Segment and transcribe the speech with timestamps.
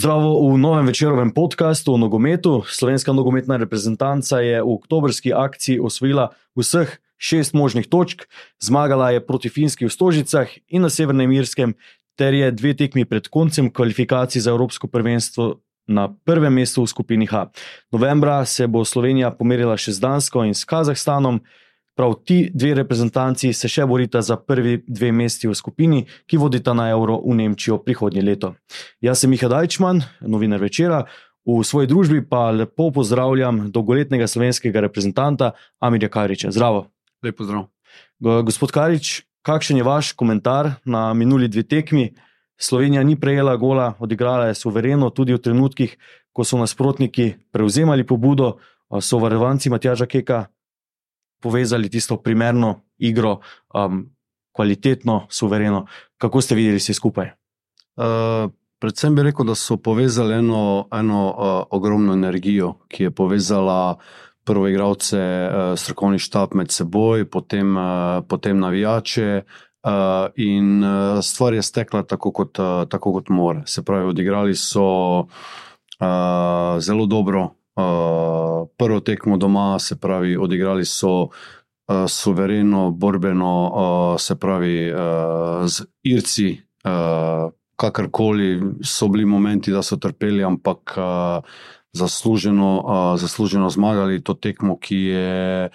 [0.00, 2.64] Zdravo v novem večerovem podkastu o nogometu.
[2.64, 6.88] Slovenska nogometna reprezentanca je v oktobrski akciji osvojila vseh
[7.20, 8.24] šest možnih točk,
[8.64, 11.76] zmagala je proti Finski v Stožicah in na Severnem Irskem,
[12.16, 17.28] ter je dve tekmi pred koncem kvalifikacij za Evropsko prvenstvo na prvem mestu v skupini
[17.28, 17.52] H.
[17.92, 21.44] Novembra se bo Slovenija pomerila še z Dansko in s Kazahstanom.
[22.00, 26.72] Prav ti dve reprezentanci se še borita za prvi dve mesti v skupini, ki vodita
[26.72, 28.54] na Euro v Nemčijo prihodnje leto.
[29.04, 31.02] Jaz sem Miha Dajčman, novinar večera,
[31.44, 36.48] v svoji družbi pa lepo pozdravljam dolgoletnega slovenskega reprezentanta Amirja Kariča.
[36.56, 36.86] Zdravo.
[37.20, 37.66] Lepo zdrav.
[38.48, 42.14] Gospod Karič, kakšen je vaš komentar na minuli dve tekmi?
[42.56, 45.98] Slovenija ni prejela gola, odigrala je suvereno, tudi v trenutkih,
[46.32, 48.54] ko so nasprotniki prevzemali pobudo,
[48.88, 50.46] so varovanci Matjaža Keka
[51.40, 53.40] povezali tisto primerno igro,
[53.74, 54.10] um,
[54.52, 55.86] kvalitetno, suvereno.
[56.18, 57.30] Kako ste videli vse skupaj?
[57.96, 63.96] Uh, predvsem bi rekel, da so povezali eno, eno uh, ogromno energijo, ki je povezala
[64.44, 69.42] prvo igralce, uh, strokovni štab med seboj, potem, uh, potem navijače.
[69.80, 73.62] Uh, in uh, stvar je stekla tako kot, uh, tako, kot mora.
[73.66, 74.82] Se pravi, odigrali so
[76.00, 77.48] uh, zelo dobro,
[77.80, 81.30] uh, prvo tekmo doma, se pravi, odigrali so uh,
[82.08, 86.60] suvereno, borbeno, uh, se pravi, uh, z Irci.
[86.84, 91.44] Uh, kakorkoli so bili momenti, da so trpeli, ampak uh,
[91.92, 95.70] zasluženo, uh, zasluženo zmagali to tekmo, ki je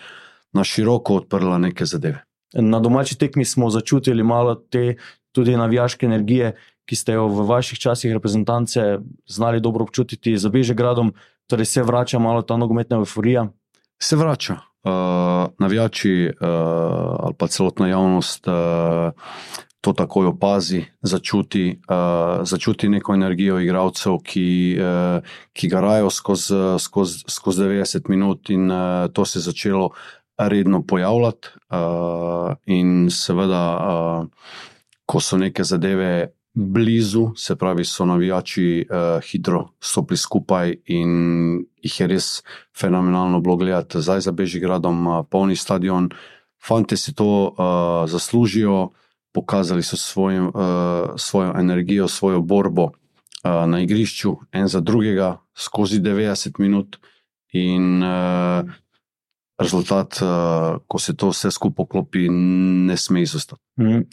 [0.53, 2.22] na široko odprla neke zadeve.
[2.53, 4.95] Na domači tekmi smo začutili malo te
[5.31, 6.53] tudi navijaške energije,
[6.86, 11.14] ki ste jo v vaših časih reprezentance znali dobro občutiti za Bežegradom,
[11.47, 13.47] torej se vrača malo ta nogometna euforija.
[14.02, 14.58] Se vrača.
[14.86, 14.92] Uh,
[15.59, 16.47] navijači uh,
[17.19, 18.53] ali pa celotna javnost uh,
[19.86, 27.20] to takoj opazi, začuti, uh, začuti neko energijo igralcev, ki, uh, ki garajo skozi skoz,
[27.30, 29.89] skoz 90 minut, in uh, to se je začelo
[30.37, 31.48] redno pojavljati.
[31.70, 34.26] Uh, in seveda, uh,
[35.05, 41.10] ko so neke zadeve blizu, se pravi, so navijači uh, hitro stopili skupaj in
[41.83, 42.43] jih je res
[42.80, 44.02] fenomenalno bilo gledati.
[44.02, 46.10] Zdaj za Bežigradom, uh, polni stadion,
[46.67, 48.89] fanti si to uh, zaslužijo,
[49.33, 50.52] pokazali so svoj, uh,
[51.17, 52.92] svojo energijo, svojo borbo uh,
[53.67, 56.98] na igrišču, en za drugega, skozi 90 minut.
[57.54, 58.66] In uh,
[59.60, 63.61] rezultat, uh, ko se to vse skupaj poklopi, ne sme izostati.
[63.80, 64.04] Mm.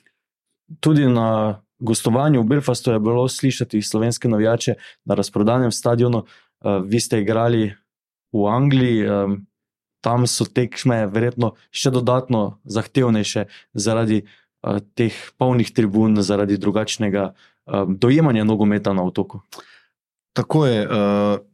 [0.80, 6.24] Tudi na gostovanju v Belfastu je bilo slišati slovenske navijače na razprodanem stadionu.
[6.62, 7.74] Uh, vi ste igrali
[8.32, 9.46] v Angliji, um,
[10.00, 17.96] tam so tekme verjetno še dodatno zahtevnejše zaradi uh, teh polnih tribun, zaradi drugačnega um,
[17.98, 19.42] dojemanja nogometa na otoku.
[20.32, 20.84] Tako je.
[20.86, 21.51] Uh...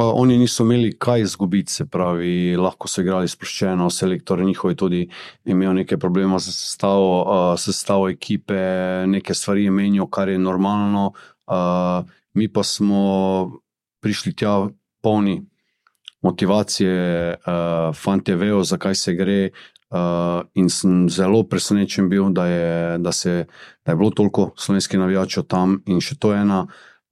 [0.00, 5.00] Oni niso imeli kaj izgubiti, se pravi, lahko so igrali sproščeno, selektor njihovi tudi
[5.44, 8.56] imel nekaj problema z sestavo, uh, sestavo ekipe,
[9.06, 11.12] neke stvari je menil, kar je normalno.
[11.46, 13.60] Uh, mi pa smo
[14.00, 14.54] prišli tja
[15.02, 15.42] polni
[16.22, 19.42] motivacije, uh, fanti vejo, zakaj se gre.
[19.90, 23.46] Uh, in sem zelo presenečen bil, da je, da se,
[23.84, 26.60] da je bilo toliko slovenskih navijačev tam in še to je ena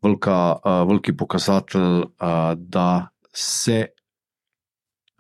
[0.03, 3.87] velika, uh, veliki pokazatelj, uh, da se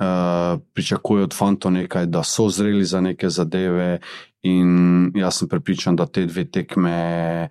[0.01, 3.99] uh, pričakuje od fantov nekaj, da so zreli za neke zadeve.
[4.43, 7.49] In jaz sem prepričan, da te dve tekme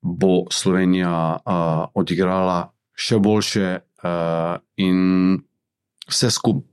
[0.00, 5.38] bo Slovenija uh, odigrala še boljše, uh, in
[6.08, 6.72] vse skupaj.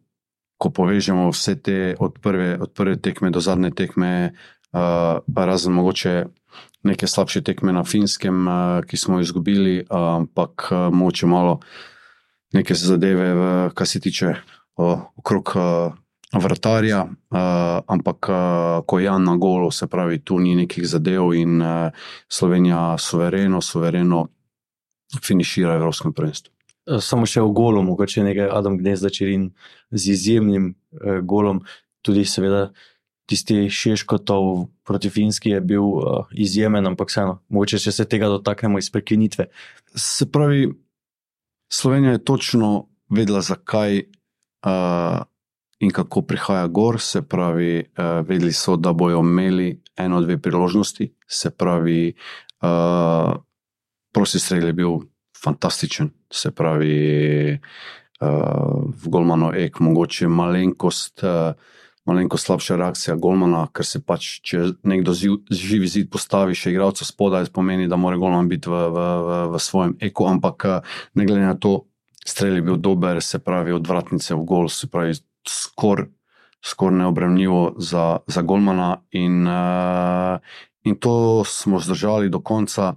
[0.64, 4.32] Ko povežemo vse te od prve, od prve tekme do zadnje tekme,
[4.72, 6.14] uh, razen mogoče
[6.84, 11.60] neke slabše tekme na finskem, uh, ki smo jih izgubili, ampak uh, moče malo
[12.54, 13.30] neke zadeve,
[13.74, 14.36] kar se tiče
[14.78, 15.56] uh, okrog
[16.34, 17.08] vrtarja.
[17.88, 18.30] Ampak
[18.86, 21.62] ko je Jan na golo, se pravi, tu ni nekih zadev in
[22.26, 24.24] Slovenija suvereno, suvereno
[25.22, 26.54] finišira Evropskem prvenstvu.
[27.00, 29.52] Samo še v golu, mogoče nekaj Adam Gnezda Čirin
[29.92, 31.62] z izjemnim eh, golom,
[32.04, 32.74] tudi seveda
[33.26, 38.80] tisti Šeškotov proti Finski je bil uh, izjemen, ampak vseeno, mogoče če se tega dotaknemo
[38.80, 39.48] iz prekinitve.
[39.96, 40.68] Se pravi,
[41.72, 45.22] Slovenija je točno vedela, zakaj uh,
[45.80, 51.14] in kako prihaja gor, se pravi, uh, vedeli so, da bojo imeli eno, dve priložnosti,
[51.28, 52.14] se pravi,
[52.62, 53.34] uh,
[54.14, 55.00] prosti strelj je bil
[55.44, 57.60] fantastičen, se pravi,
[58.22, 61.24] uh, v Golmanu ek, mogoče malenkost.
[61.24, 61.72] Uh,
[62.06, 67.08] malenko slabša reakcija Golmana, ker se pač, če nekdo z živi zid postavi še igralca
[67.08, 70.68] spodaj, pomeni, da mora Golman biti v, v, v, v svojem eko, ampak
[71.16, 71.86] ne glede na to,
[72.26, 75.16] strelj je bil dober, se pravi od vratnice v gol, se pravi
[75.48, 76.12] skoraj
[76.64, 80.40] skor neobremljivo za, za Golmana in, uh,
[80.84, 82.96] in to smo zdržali do konca.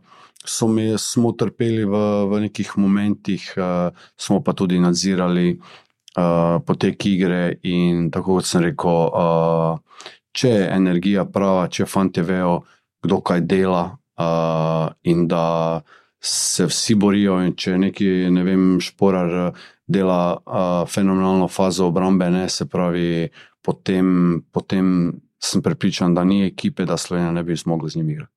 [0.71, 5.86] Mi, smo trpeli v, v nekih momentih, uh, smo pa tudi nadzirali uh,
[6.17, 7.59] uh, potek igre.
[7.63, 10.03] In tako kot sem rekel, uh,
[10.37, 12.61] če je energija prava, če fanti vejo,
[13.05, 13.85] kdo kaj dela,
[14.19, 15.83] uh, in da
[16.21, 19.53] se vsi borijo, in če neki, ne vem, šporar
[19.87, 23.29] dela uh, fenomenalno fazo obrambe, ne, se pravi,
[23.63, 28.33] potem, potem sem prepričan, da ni ekipe, da Slovenija ne bi zmogla z njimi igrati.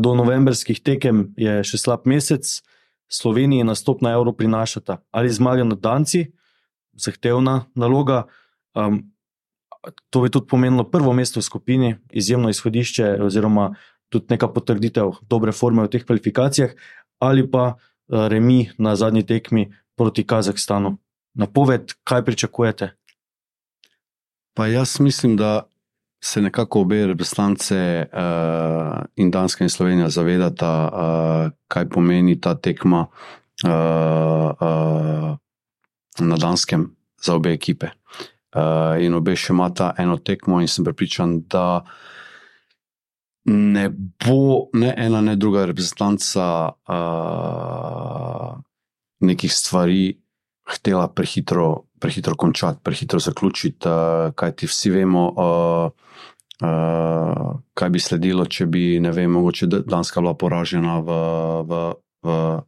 [0.00, 2.48] Do novembrskih tekem je še slab mesec,
[3.12, 6.24] Sloveniji nastop na Euro prinašata ali zmaga nad Danci,
[6.96, 8.24] zahtevna naloga.
[8.74, 9.02] Um,
[10.10, 13.74] to bi tudi pomenilo prvo mesto v skupini, izjemno izhodišče, oziroma
[14.08, 16.74] tudi neka potrditev dobre forme v teh kvalifikacijah,
[17.22, 20.96] ali pa uh, remi na zadnji tekmi proti Kazahstanu.
[21.34, 22.90] Napoved, kaj pričakujete?
[24.56, 25.68] Pa jaz mislim, da
[26.24, 33.06] se nekako obe reprezentance, uh, in Danska in Slovenija, zavedata, uh, kaj pomeni ta tekma.
[33.64, 33.70] Uh,
[34.60, 35.36] uh,
[36.18, 37.86] na Danskem za obe ekipe.
[38.56, 41.84] Uh, in obe še imata eno tekmo, in sem prepričan, da
[43.52, 46.46] ne bo ne ena, ne druga reprezentanca
[46.88, 48.56] uh,
[49.20, 50.16] nekih stvari
[50.66, 53.88] htela prehitro, prehitro končati, prehitro zaključiti.
[53.88, 55.90] Uh, kaj ti vsi vemo, uh,
[56.64, 61.20] uh, kaj bi sledilo, če bi, ne vem, mogoče Danska bila poražena v.
[61.68, 61.84] v,
[62.24, 62.60] v Eh,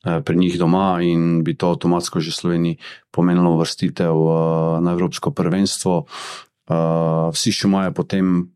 [0.00, 2.78] pri njih doma in bi to avtomatsko že Sloveniji
[3.10, 6.04] pomenilo vrstitev eh, na Evropsko prvenstvo.
[6.06, 8.48] Eh, vsi še imajo potem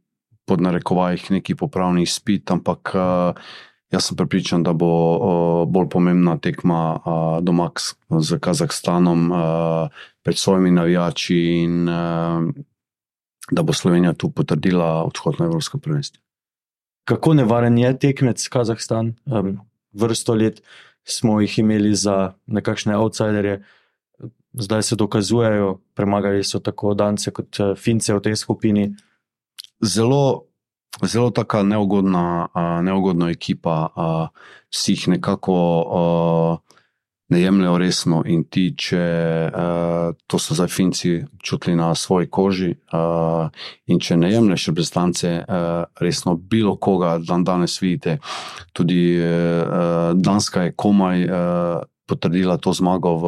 [0.45, 2.93] pod narekovajih neki popravni izpit, ampak
[3.89, 7.01] jaz sem prepričan, da bo bolj pomembna tekma
[7.41, 7.71] doma
[8.21, 9.33] z Kazahstanom
[10.21, 16.21] pred svojimi navijači in da bo Slovenija tu potrdila odhod na Evropsko prvenstvo.
[17.09, 19.15] Kako nevaren je tekmec Kazahstan?
[19.97, 20.61] Vrsto let
[21.05, 23.65] smo jih imeli za nekakšne outsiderje,
[24.53, 28.95] zdaj se dokazujejo, premagali so tako Dance kot eh, Fince v tej skupini.
[29.83, 30.45] Zelo,
[31.03, 32.49] zelo tako neugodna,
[32.83, 33.91] neugodna ekipa,
[34.71, 35.57] si jih nekako
[37.35, 38.23] ne jemljajo resno.
[38.31, 39.03] In ti, če
[40.31, 42.71] to so zdaj Finci čutili na svoji koži,
[43.91, 45.33] in če ne jemlješ reprezentance
[46.01, 48.19] resno, bilo koga dan danes vidite,
[48.73, 49.19] tudi
[50.15, 51.27] Danska je komaj
[52.07, 53.27] potrdila to zmago v,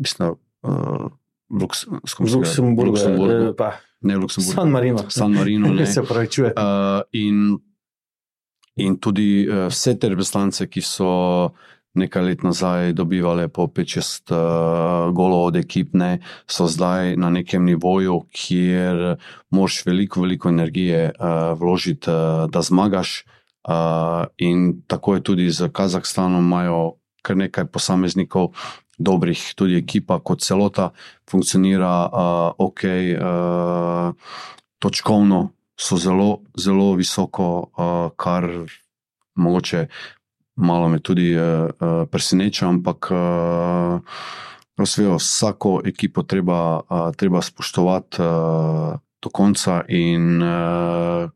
[0.00, 0.34] mislim,
[0.64, 2.96] v Luksemburgu.
[4.04, 4.56] Ne, v Luksemburgu.
[4.56, 4.98] San Marino.
[5.08, 5.86] San Marino ne.
[5.92, 6.52] se pravi, čuje.
[6.56, 7.58] Uh, in,
[8.76, 11.10] in tudi uh, vse te reprezentance, ki so
[11.94, 17.64] nekaj let nazaj dobivali po 5-6 uh, eh, golov od ekipne, so zdaj na nekem
[17.64, 19.16] nivoju, kjer
[19.50, 23.24] moš veliko, veliko energije uh, vložiti, uh, da zmagaš.
[23.64, 26.92] Uh, in tako je tudi z Kazahstanom, imajo
[27.22, 28.52] kar nekaj posameznikov.
[28.98, 30.92] Dobrih, tudi ekipa kot celota
[31.30, 32.82] funkcionira, uh, ok,
[33.18, 34.14] uh,
[34.78, 38.46] točkovno so zelo, zelo visoko, uh, kar
[39.34, 39.86] mogoče
[40.56, 41.70] malo me tudi uh,
[42.10, 44.00] preseneča, ampak uh,
[44.76, 51.30] razvijo, vsako ekipo treba, uh, treba spoštovati uh, do konca, in uh,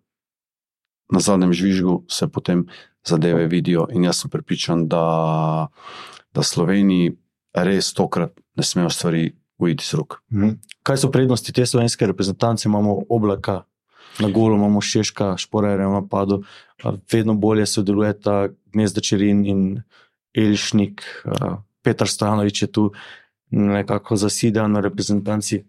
[1.12, 2.66] na zadnjem žvižgu se potem
[3.06, 3.86] zadeve vidijo.
[3.92, 5.68] In jaz sem pripričan, da,
[6.34, 7.16] da Sloveniji
[7.54, 10.20] res tokrat ne smejo stvari ujiti z rok.
[10.32, 10.50] Mhm.
[10.82, 13.62] Kaj so prednosti te slovenske reprezentance, imamo oblaka?
[14.18, 16.42] Na golu imamo Češka, šporere v napadu,
[17.12, 19.60] vedno bolje sodelujeta Gnezda Čerin in
[20.34, 21.04] Elšnik,
[21.82, 22.92] Petr Stanovič je tu
[23.50, 25.64] nekako zasedel na reprezentanci.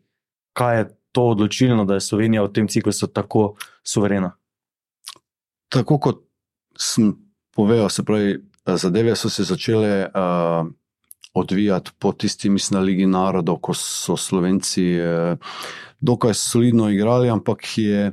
[0.54, 4.34] Kaj je to odločilno, da je Slovenija v tem ciklusu tako suverena?
[5.70, 6.26] Tako kot
[6.78, 7.14] sem
[7.56, 10.68] povedal, se pravi, zadeve so se začele uh,
[11.34, 15.38] odvijati po tisti, mislim, na Ligi narodov, ko so Slovenci uh,
[16.00, 18.12] dokaj solidno igrali, ampak je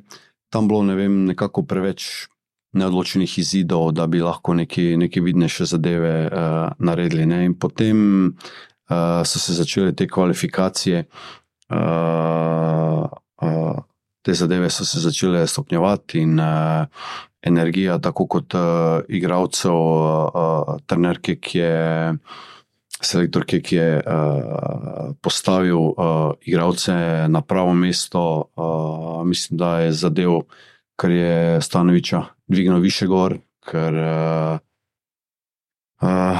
[0.50, 2.28] tam bilo ne vem, nekako preveč
[2.76, 7.26] neodločenih izidov, da bi lahko neki, neki vidnejše zadeve uh, naredili.
[7.26, 7.44] Ne?
[7.44, 11.04] In potem uh, so se začele te kvalifikacije,
[11.72, 13.06] uh,
[13.42, 13.78] uh,
[14.22, 16.86] te zadeve so se začele stopnjevati, in uh,
[17.42, 18.60] energija, tako kot uh,
[19.08, 21.74] igralcev, uh, trenerke, ki je.
[23.02, 26.94] Selektor, ki je uh, postavil uh, igralce
[27.28, 30.40] na pravo mesto, uh, mislim, da je zadev,
[30.96, 33.38] kar je Stanoviča dvignil više gor,
[33.70, 34.58] ker uh,
[36.02, 36.38] uh,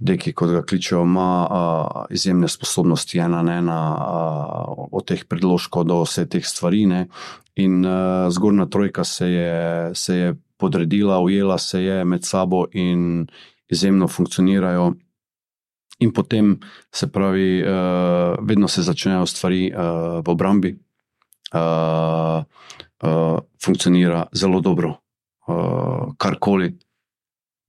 [0.00, 5.84] Deki, kot ga kličejo, ima uh, izjemne sposobnosti, ena na ena, uh, od teh predložkov
[5.84, 6.86] do vse teh stvari.
[6.86, 7.08] Ne?
[7.56, 13.26] In uh, zgornja trojka se je, se je podredila, ujela se je med sabo in
[13.68, 14.92] izjemno funkcionirajo.
[15.98, 16.58] In potem
[16.94, 20.70] se pravi, uh, vedno se začnejo stvari uh, v obrambi,
[21.54, 22.42] uh,
[23.02, 24.94] uh, funkcionira zelo dobro.
[25.48, 26.76] Uh, karkoli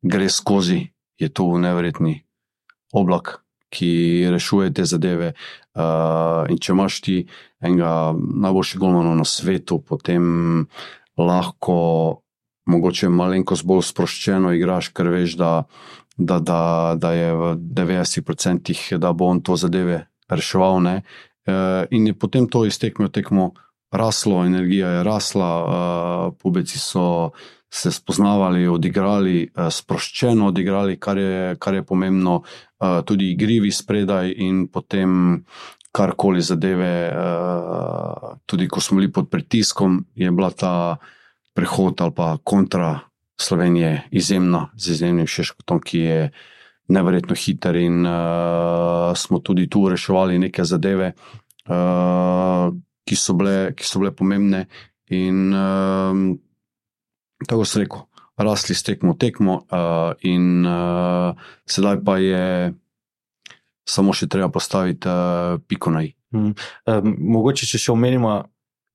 [0.01, 0.83] gre skozi,
[1.17, 2.19] je to nevrjetni
[2.93, 5.33] oblak, ki rešuje te zadeve.
[5.75, 7.17] Uh, in če imaš ti
[7.61, 10.67] enega najboljšega golmana na svetu, potem
[11.19, 11.77] lahko,
[12.69, 15.51] mogoče malenkost bolj sproščeno igraš, ker veš, da
[16.19, 20.87] da, da, da je v 90%, da bo on to zadeve reševal.
[20.87, 21.01] E,
[21.91, 23.53] in je potem to iztekmo, tekmo
[23.91, 27.31] raslo, energija je rasla, e, pubeci so
[27.71, 32.43] se spoznavali, odigrali, e, sproščeno odigrali, kar je, kar je pomembno,
[33.05, 35.43] tudi igrivi spredaj in potem.
[35.91, 37.09] Karkoli zadeve,
[38.45, 40.99] tudi ko smo bili pod pritiskom, je bila ta
[41.57, 43.08] prehod ali pa kontra
[43.39, 46.31] Slovenije izjemna, z izjemnim Šeškotom, ki je
[46.89, 51.13] nevrjetno hiter in uh, smo tudi tu reševali neke zadeve,
[51.69, 52.73] uh,
[53.07, 54.65] ki, so bile, ki so bile pomembne.
[55.15, 56.17] In uh,
[57.47, 58.03] tako se reko,
[58.37, 61.37] rasli s tekmo, tekmo, uh, in uh,
[61.69, 62.73] sedaj pa je
[63.89, 66.13] samo še treba postaviti uh, piko na i.
[66.33, 66.53] Hmm.
[66.85, 68.35] Um, mogoče, če še omenimo,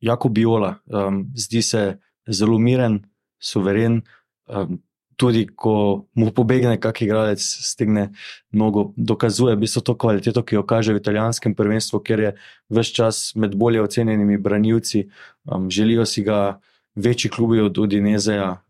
[0.05, 1.83] jako Biola, um, zdi se
[2.31, 3.01] zelo miren,
[3.43, 4.03] suveren.
[4.47, 4.79] Um,
[5.17, 8.09] tudi, ko mu pobegne, kak igralec stegne
[8.53, 12.33] nogo, dokazuje bistvo to kvaliteto, ki jo kaže v italijanskem prvenstvu, ker je
[12.73, 15.09] vse čas med bolje ocenjenimi branilci.
[15.45, 16.59] Um, želijo si ga
[16.95, 18.63] večji klubi od Udinezeja.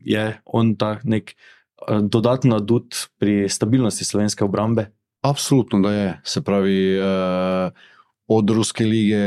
[0.00, 4.90] Je on ta nek uh, dodatno adut pri stabilnosti slovenske obrambe?
[5.22, 6.20] Absolutno, da je.
[6.24, 6.98] Se pravi.
[6.98, 7.72] Uh...
[8.32, 9.18] Od ruske lige,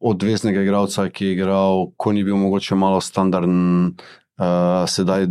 [0.00, 3.92] od veznega igralca, ki je igral, ko ni bil mogoče malo standarden,
[4.38, 5.28] uh, sedaj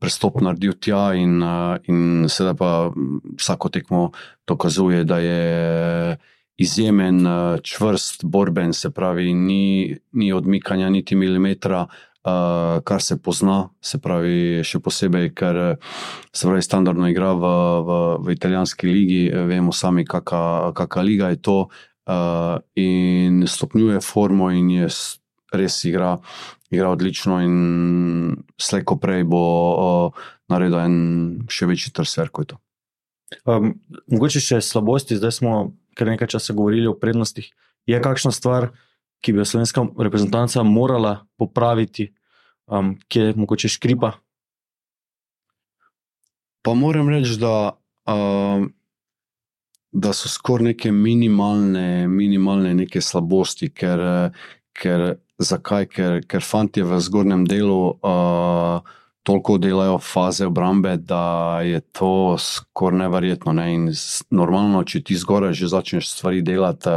[0.00, 2.70] prestop naredil tja, in, uh, in sedaj pa
[3.38, 4.06] vsako tekmo
[4.46, 6.16] dokazuje, da je
[6.56, 11.86] izjemen, uh, čvrst, borben, se pravi, ni, ni odmikanja niti milimetra.
[12.24, 15.58] Uh, kar se pozna, se pravi, še posebej, ker
[16.32, 17.50] se pravi, standardno igra v,
[17.84, 21.58] v, v italijanski ligi, vemo sami, kakšna liga je to,
[22.08, 24.88] uh, in stopnjuje formo, in je
[25.58, 26.18] res igra
[26.74, 29.42] igra odlično in slejko prej bo
[29.74, 30.96] uh, naredil en
[31.50, 32.60] še večji transfer kot to.
[33.48, 33.74] Um,
[34.10, 35.54] mogoče še slabosti, zdaj smo
[35.98, 37.48] kar nekaj časa govorili o prednostih.
[37.88, 38.70] Je kakšna stvar,
[39.24, 42.10] ki bi jo slovenska reprezentanca morala popraviti,
[42.66, 44.14] um, ki je mogoče škripa?
[46.64, 47.74] Pa moram reči, da,
[48.08, 48.64] uh,
[49.92, 54.00] da so skoraj neke minimalne, minimalne neke slabosti, ker,
[54.76, 55.10] ker
[55.44, 55.88] Zakaj?
[55.92, 62.98] Ker, ker fanti v zgornjem delu uh, toliko delajo faze obrambe, da je to skoraj
[62.98, 63.52] nevrjetno.
[63.56, 63.68] Ne?
[64.30, 66.90] Normalno, če ti zgoraj že začneš stvari delati,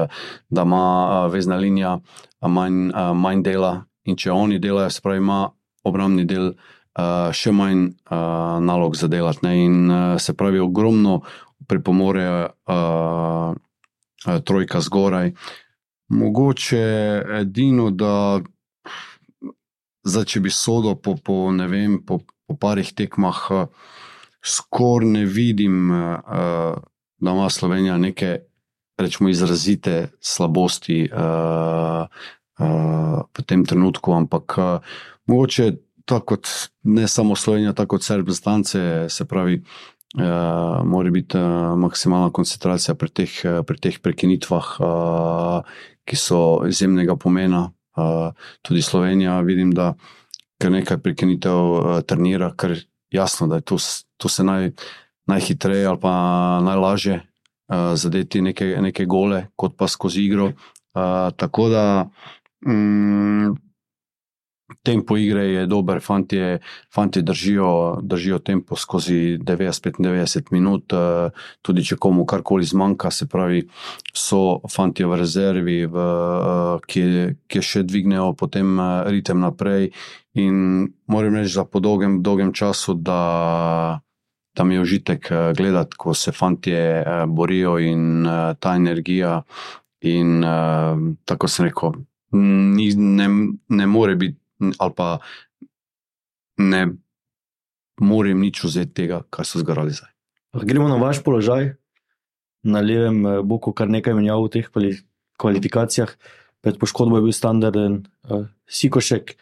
[0.50, 0.88] da ima
[1.28, 2.00] uh, vezna linija
[2.42, 3.74] manj, uh, manj dela,
[4.08, 5.46] in če oni delajo, se pravi, ima
[5.88, 9.46] obrambni del uh, še manj uh, nalog za delati.
[9.48, 9.54] Ne?
[9.64, 11.22] In uh, se pravi, ogromno
[11.68, 15.32] pripomore uh, uh, trojka zgoraj.
[16.08, 16.84] Mogoče
[17.42, 18.40] edino, da
[20.08, 23.42] zdaj, če bi sodel po, po, vem, po, po parih tekmah,
[24.40, 26.78] skoraj ne vidim, uh,
[27.20, 28.38] da ima Slovenija neke
[28.98, 32.08] rečemo, izrazite slabosti uh,
[32.60, 34.14] uh, v tem trenutku.
[34.14, 34.96] Ampak uh,
[35.28, 35.74] mogoče
[36.08, 36.48] tako kot
[36.84, 39.62] ne samo Slovenija, tako kot Srbije, stance, se pravi.
[40.16, 40.24] Uh,
[40.88, 43.34] mora biti uh, maksimalna koncentracija pri teh,
[43.68, 45.76] pri teh prekinitvah, uh,
[46.08, 47.68] ki so izjemnega pomena.
[48.62, 49.94] Tudi Slovenija, vidim, da
[50.62, 52.78] kar nekaj prekinitev trenira, ker
[53.14, 53.78] jasno, da je tu,
[54.18, 54.72] tu se naj,
[55.28, 56.14] najhitreje ali pa
[56.64, 57.22] najlažje
[57.94, 60.52] zadeti neke, neke gole, kot pa skozi igro.
[61.38, 61.86] Tako da.
[62.66, 63.58] Um,
[64.84, 66.40] tempo igre je dober, fanti,
[66.94, 71.30] fanti držijo, držijo tempo skozi 90-95 minut, eh,
[71.62, 73.64] tudi če komu karkoli zmanjka, se pravi,
[74.14, 77.04] so fanti v rezervi, v, eh, ki,
[77.48, 79.92] ki še dvignejo potem eh, ritem naprej.
[80.38, 84.02] In moram reči, da po dolgem, dolgem času, da,
[84.54, 88.26] tam je užitek gledati, ko se fantje uh, borijo in
[88.60, 89.44] ta energija.
[90.02, 91.94] In uh, tako sem rekel,
[92.34, 93.28] ni, ne,
[93.70, 95.20] ne more biti, ali pa
[96.58, 96.88] ne
[98.02, 100.14] morem nič vzeti tega, kar so zgorali zdaj.
[100.58, 101.76] Gremo na vaš položaj,
[102.66, 104.70] na levem boku, kar nekaj menjav v teh
[105.38, 106.14] kvalifikacijah.
[106.66, 107.94] Pred poškodbo je bil standarden
[108.26, 109.38] uh, Sikošek,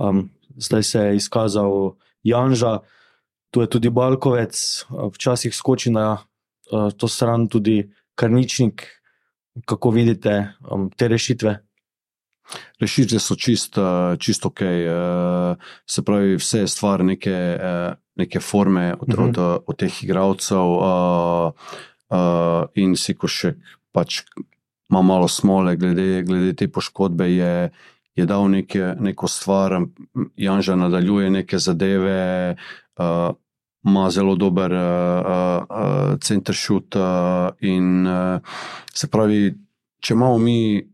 [0.00, 1.94] um, zdaj se je izkazal
[2.24, 2.80] Janža,
[3.52, 4.56] tu je tudi Balkovec,
[4.88, 6.24] uh, včasih skoči na
[6.72, 8.88] uh, to stran tudi Karničnik.
[9.68, 11.60] Kako vidite um, te rešitve?
[12.80, 13.78] Rešitve so čist,
[14.18, 14.60] čist ok.
[15.86, 17.58] Se pravi, vse je stvar neke,
[18.16, 19.28] neke forme od, uh -huh.
[19.28, 20.78] od, od teh igralcev.
[22.74, 23.54] In si, ko še
[23.92, 24.22] pač
[24.90, 27.70] ima malo smole, glede, glede te poškodbe, je,
[28.14, 29.80] je dal neke, neko stvar,
[30.36, 32.56] Janža nadaljuje neke zadeve,
[33.84, 34.72] ima zelo dober
[36.20, 36.96] center šut.
[37.60, 38.06] In
[38.94, 39.54] se pravi,
[40.00, 40.93] če imamo mi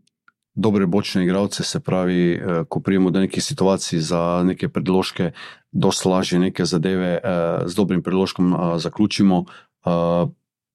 [0.60, 5.32] dobre bočne igralce, se pravi, eh, ko prijemo do nekih situacij za neke predložke,
[5.72, 7.20] dosta lažje neke zadeve eh,
[7.66, 9.44] z dobrim predložkom eh, zaključimo.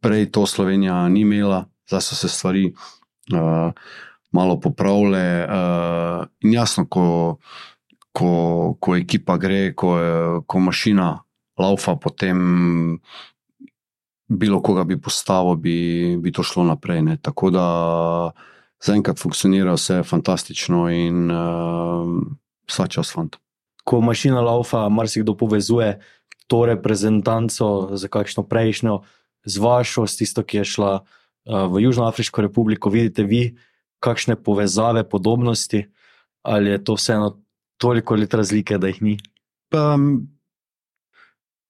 [0.01, 2.73] Prej to Slovenija ni imela, zdaj so se stvari
[4.31, 5.45] malo popravile.
[6.41, 7.37] In jasno, ko,
[8.11, 8.31] ko,
[8.79, 9.93] ko ekipa gre, ko,
[10.47, 11.19] ko mašina
[11.57, 12.99] laufa, potem.
[14.27, 17.01] Bilo koga bi postavil, bi, bi to šlo naprej.
[17.01, 17.17] Ne.
[17.21, 17.65] Tako da
[18.25, 18.54] uh,
[18.85, 22.11] zaenkrat funkcionira vse fantastično in uh,
[22.69, 23.39] vsa čas fanta.
[23.85, 25.99] Ko mašina laufa, marsikdo povezuje
[26.47, 28.99] to reprezentanco za kakšno prejšnjo,
[29.45, 32.89] z vašo, s tisto, ki je šla uh, v Južnoafriško republiko.
[32.89, 33.57] Vidite vi
[33.99, 35.85] kakšne povezave, podobnosti,
[36.45, 37.35] ali je to vseeno
[37.77, 39.17] toliko let razlike, da jih ni?
[39.73, 40.29] Um,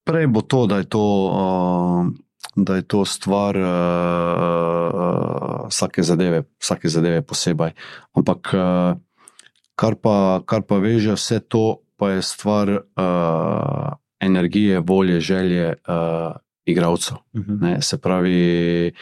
[0.04, 1.04] prej bo to, da je to.
[1.32, 2.25] Uh,
[2.56, 3.66] da je to stvar uh,
[5.68, 7.70] vsake, zadeve, vsake zadeve posebej.
[8.16, 8.96] Ampak uh,
[9.76, 16.32] kar, pa, kar pa veže vse to, pa je stvar uh, energije, volje, želje uh,
[16.64, 17.16] igralcev.
[17.32, 17.52] Uh mhm.
[17.52, 17.80] -huh.
[17.80, 18.92] Se pravi,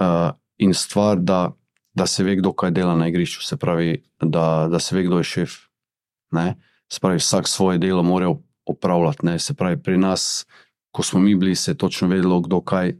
[0.00, 1.52] uh, in stvar, da,
[1.94, 5.18] da se ve, kdo kaj dela na igrišču, se pravi, da, da se ve, kdo
[5.18, 5.50] je šef.
[6.30, 6.54] Ne?
[6.92, 8.34] Se pravi, vsak svoje delo mora
[8.66, 9.26] opravljati.
[9.26, 9.38] Ne?
[9.38, 10.46] Se pravi, pri nas
[10.92, 12.92] ko smo mi bili, se je točno vedelo, kdo kaj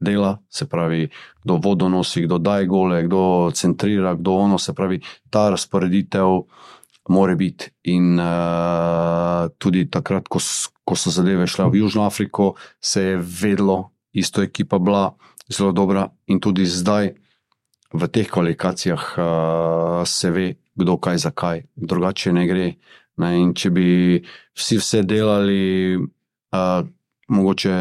[0.00, 1.08] dela, se pravi,
[1.44, 6.42] kdo vodo nosi, kdo daje gole, kdo centrira, kdo ono, se pravi, ta razporeditev
[7.08, 7.70] mora biti.
[7.82, 10.38] In uh, tudi takrat, ko,
[10.84, 15.10] ko so zadeve šle v Južno Afriko, se je vedelo, isto ekipa bila
[15.50, 17.14] zelo dobra in tudi zdaj.
[17.90, 22.68] V teh kvalifikacijah uh, se ve, kdo kaj, zakaj, drugače ne gre.
[23.18, 23.86] Ne, če bi
[24.54, 26.86] vsi vse delali, uh,
[27.30, 27.78] mogoče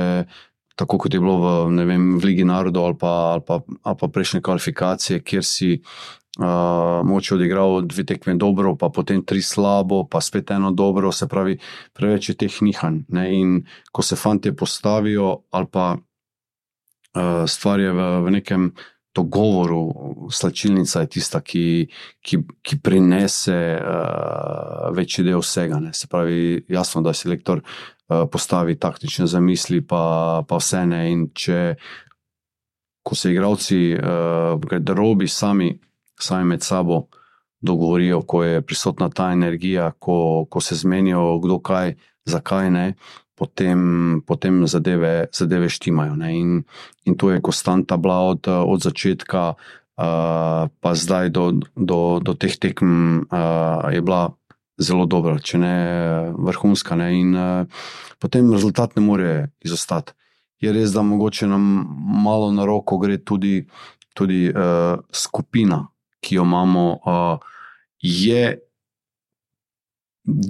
[0.80, 5.24] tako kot je bilo v, vem, v Ligi narodov ali ali, ali pa prejšnje kvalifikacije,
[5.28, 10.72] kjer si uh, moče odigral dve tekme dobro, pa potem tri slabo, pa spet eno
[10.72, 11.58] dobro, se pravi,
[11.94, 13.04] preveč je teh nihanj.
[13.12, 13.26] Ne?
[13.36, 13.58] In
[13.92, 18.72] ko se fanti postavijo ali pa uh, stvar je v, v nekem.
[19.18, 21.90] To govoru, slačilnica je tista, ki,
[22.22, 25.80] ki, ki prinese uh, večji del vsega.
[25.82, 25.90] Ne.
[25.98, 31.02] Se pravi, jasno, da je selektor uh, postavi taktične zamisli, pa, pa vse ne.
[31.12, 31.76] In če
[33.04, 35.80] ko se igravci, uh, eh, da robi sami,
[36.20, 37.08] sami med sabo
[37.62, 41.96] dogovorijo, ko je prisotna ta energija, ko, ko se zmenijo, kdo kaj,
[42.26, 42.94] zakaj ne.
[43.36, 46.18] Potem, potem zadeve, zadeve štimajo.
[46.28, 46.64] In,
[47.06, 52.58] in to je konstanta bila od, od začetka, uh, pa zdaj do, do, do teh
[52.60, 54.39] tekem, uh, je bila
[54.80, 55.76] zelo dobra, če ne
[56.40, 56.96] vrhunska.
[57.00, 57.12] Ne?
[57.20, 57.84] In uh,
[58.20, 59.32] potem rezultat ne more
[59.66, 60.16] izostati.
[60.60, 61.64] Je res, da mogoče nam
[62.24, 63.62] malo na roko gre tudi,
[64.16, 65.86] tudi uh, skupina,
[66.20, 67.62] ki jo imamo, uh,
[68.04, 68.58] je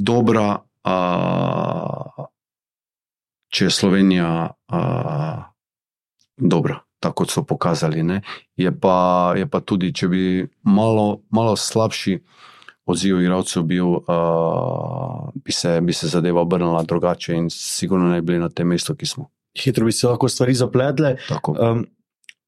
[0.10, 0.48] dobra,
[0.90, 2.26] uh,
[3.54, 5.42] če je Slovenija uh,
[6.38, 6.82] dobra.
[7.00, 8.02] Tako so pokazali.
[8.60, 10.24] Je pa, je pa tudi, če bi
[10.68, 12.50] malo, malo slabši, uh,
[12.90, 18.32] odziv igralcev bil, uh, bi, se, bi se zadeva obrnila drugače in sigurno ne bi
[18.32, 19.30] bili na tem mestu, ki smo.
[19.58, 21.16] Hitro bi se lahko stvari zapletle.
[21.48, 21.86] Um,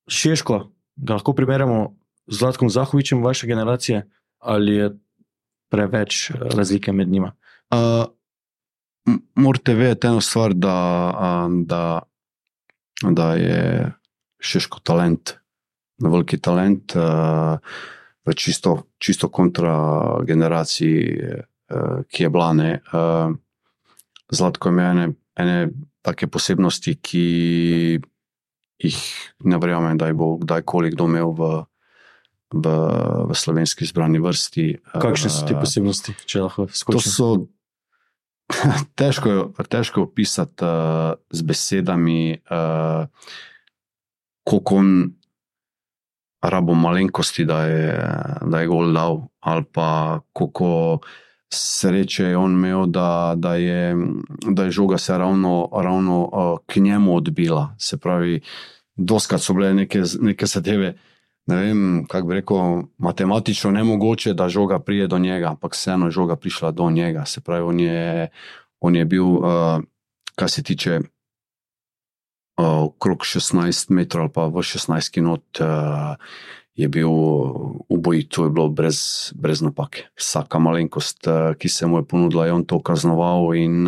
[0.09, 0.59] Šeško,
[0.95, 1.83] ga lahko primerjamo
[2.27, 4.07] z Zlatkom Zahovičem vaše generacije,
[4.39, 4.89] ali je
[5.71, 7.33] preveč razlike med njima?
[7.71, 8.05] Uh,
[9.35, 10.75] Morate vedeti eno stvar, da,
[11.65, 12.01] da,
[13.01, 13.91] da je
[14.39, 15.33] Šeško talent,
[16.03, 16.95] veliki talent.
[16.95, 17.57] Uh,
[18.25, 22.71] v čisto, čisto kontra generaciji, uh, ki je bila ne.
[22.93, 23.33] Uh,
[24.31, 25.69] Zlatko je mene ene
[26.01, 27.25] take posebnosti, ki
[28.81, 28.99] jih
[29.45, 31.49] ne verjamem, da jih bo kdajkoli kdo imel v,
[32.57, 32.75] v,
[33.29, 34.67] v slovenski izbrani vrsti.
[34.97, 37.11] Kakšne so te Eh, posebnosti, če lahko To skočim?
[37.11, 37.27] so
[38.99, 43.05] težko, težko opisati uh, z besedami, uh,
[44.43, 44.89] koliko on
[46.41, 48.13] rabo malenkosti, da je,
[48.45, 50.99] da je gol dal, ali pa koliko
[51.53, 53.95] sreče je on imel, da, da, je,
[54.51, 57.75] da je žoga se ravno, ravno uh, k njemu odbila.
[57.79, 58.41] Se pravi,
[58.95, 60.95] doskrat so bile neke, neke zadeve.
[61.45, 66.11] Ne vem, kako bi rekel, matematično nemogoče, da žoga prije do njega, ampak vseeno je
[66.11, 67.25] žoga prišla do njega.
[67.25, 68.29] Se pravi, on je,
[68.79, 69.81] on je bil, uh,
[70.35, 70.99] kar se tiče
[72.61, 76.15] okrog 16 metrov ali pa v 16 kinot, uh,
[76.75, 77.11] je bil
[77.91, 80.07] ubojit, to je bilo brez, brez napake.
[80.15, 83.87] Vsaka malenkost, uh, ki se mu je ponudila, je on to kaznoval in,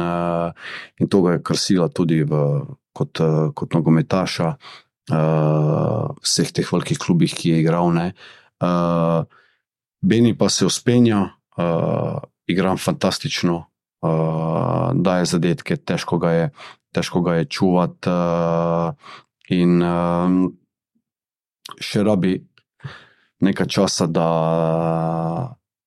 [0.99, 3.23] in to ga je krasila tudi v, kot,
[3.55, 4.57] kot nogometaša
[6.23, 7.91] vseh teh velikih klubih, ki je igral.
[7.91, 8.13] Ne.
[10.03, 13.55] Beni pa se uspenja, uh, igra fantastično,
[14.03, 16.49] uh, daje zadetke, težko ga je,
[16.93, 18.10] težko ga je čuvati.
[18.10, 18.93] Uh,
[19.53, 20.38] in uh,
[21.82, 22.38] še rabi
[23.43, 24.29] nekaj časa, da,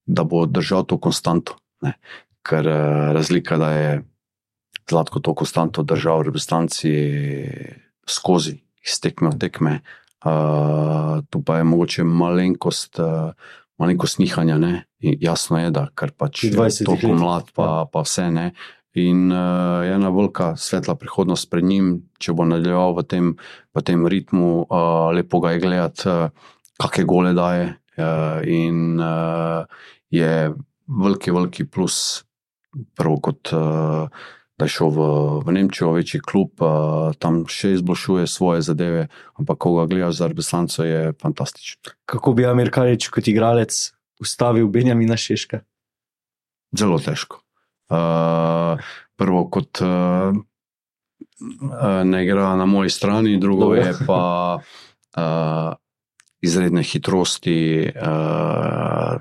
[0.07, 1.57] da bo držal to konstanto.
[1.87, 1.97] Ne.
[2.47, 3.91] Ker uh, razlika, da je
[4.87, 6.91] Zlatko to konstanto držal v reprezentanci
[8.07, 8.55] skozi,
[8.87, 9.73] iz tekme v tekme.
[10.23, 13.35] Uh, tu pa je mogoče malenkost, uh,
[13.83, 14.61] malenkost nihanja.
[14.63, 14.87] Ne?
[15.03, 17.19] In jasno je, da kar pač Pri 20 toliko letih.
[17.19, 18.47] mlad, pa, pa vse ne.
[18.97, 23.27] In uh, ena velika svetla prihodnost pred njim, če bo nadaljeval v tem,
[23.77, 27.75] v tem ritmu, uh, lepo ga je gledati, uh, kakšne gole daje.
[27.97, 29.69] Uh, in uh,
[30.13, 30.49] je
[30.89, 32.25] veliki, veliki plus,
[32.97, 33.53] prvo kot.
[33.53, 35.07] Uh, Da je šel v,
[35.45, 39.03] v Nemčijo, večji klub, uh, tam še izboljšuje svoje zadeve,
[39.37, 41.93] ampak ko ga gledaš za reprezentanco, je fantastično.
[42.09, 43.77] Kako bi Amerikanič kot igralec
[44.17, 45.61] ustavil Benjamina Šeška?
[46.73, 47.45] Zelo težko.
[47.89, 48.79] Uh,
[49.17, 50.35] prvo, kot uh,
[52.05, 53.81] ne igra na moji strani, drugo Dobro.
[53.81, 54.59] je pa
[55.17, 55.73] uh,
[56.41, 57.93] izredne hitrosti.
[57.95, 59.21] Uh,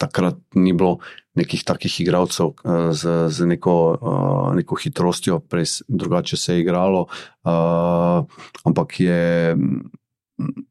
[0.00, 0.98] takrat ni bilo
[1.36, 7.06] nekih takih igralcev uh, z, z neko, uh, neko hitrostjo, prej drugače se je igralo,
[7.44, 8.24] uh,
[8.64, 10.64] ampak je mm,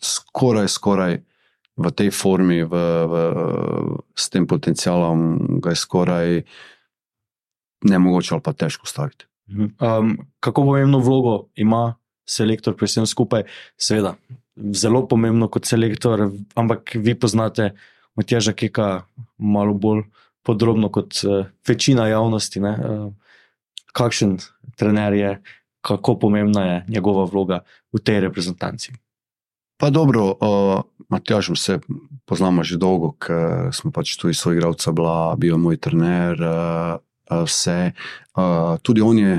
[0.00, 1.18] skoraj, skoraj
[1.78, 3.14] v tej formi, v, v,
[4.18, 6.28] s tem potencialom, ga je skoraj
[7.86, 9.28] nemogoče ali pa težko staviti.
[9.48, 11.94] Um, kako pomembno vlogo ima
[12.28, 13.46] selektor pri vsem skupaj?
[13.78, 14.16] Seveda,
[14.74, 17.72] zelo pomembno kot selektor, ampak vi poznate
[18.18, 19.06] Matjaža Keka
[19.38, 20.02] malo bolj
[20.42, 22.60] podrobno kot uh, večina javnosti.
[22.60, 22.74] ne.
[22.74, 23.12] Uh,
[23.92, 24.38] kakšen
[24.76, 25.30] trener je,
[25.80, 27.62] kako pomembna je njegova vloga
[27.92, 28.92] v tej reprezentanci?
[29.78, 31.78] Pa dobro, uh, Matjažem se
[32.26, 36.98] poznamo že dolgo, ker smo pač tudi soigralca, bila, bil je moj trener, uh,
[37.46, 37.94] vse.
[38.34, 39.36] Uh, tudi on je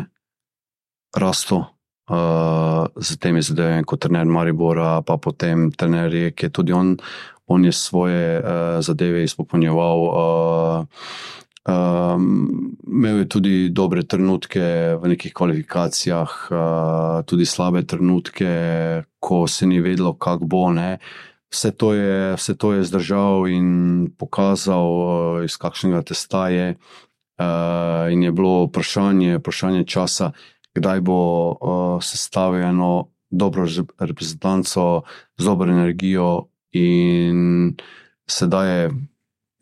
[1.12, 6.96] rastel uh, z temi zadevami kot trener Maribora, pa potem trener Rijeke, tudi on,
[7.52, 10.00] on je svoje uh, zadeve izpopolnjeval.
[10.08, 10.88] Uh,
[11.70, 19.68] Um, imel je tudi dobre trenutke v nekih kvalifikacijah, uh, tudi slabe trenutke, ko se
[19.68, 20.72] ni vedelo, kako bo.
[20.74, 20.98] Ne.
[21.54, 23.70] Vse to, je, vse to je zdržal in
[24.18, 26.74] pokazal, uh, iz kakšnega testa je.
[27.40, 30.34] Uh, in je bilo vprašanje, vprašanje časa,
[30.76, 31.20] kdaj bo
[31.54, 35.04] uh, sestavil eno dobro rep- reprezentanco
[35.38, 37.76] z dobro energijo, in
[38.30, 38.92] sedaj je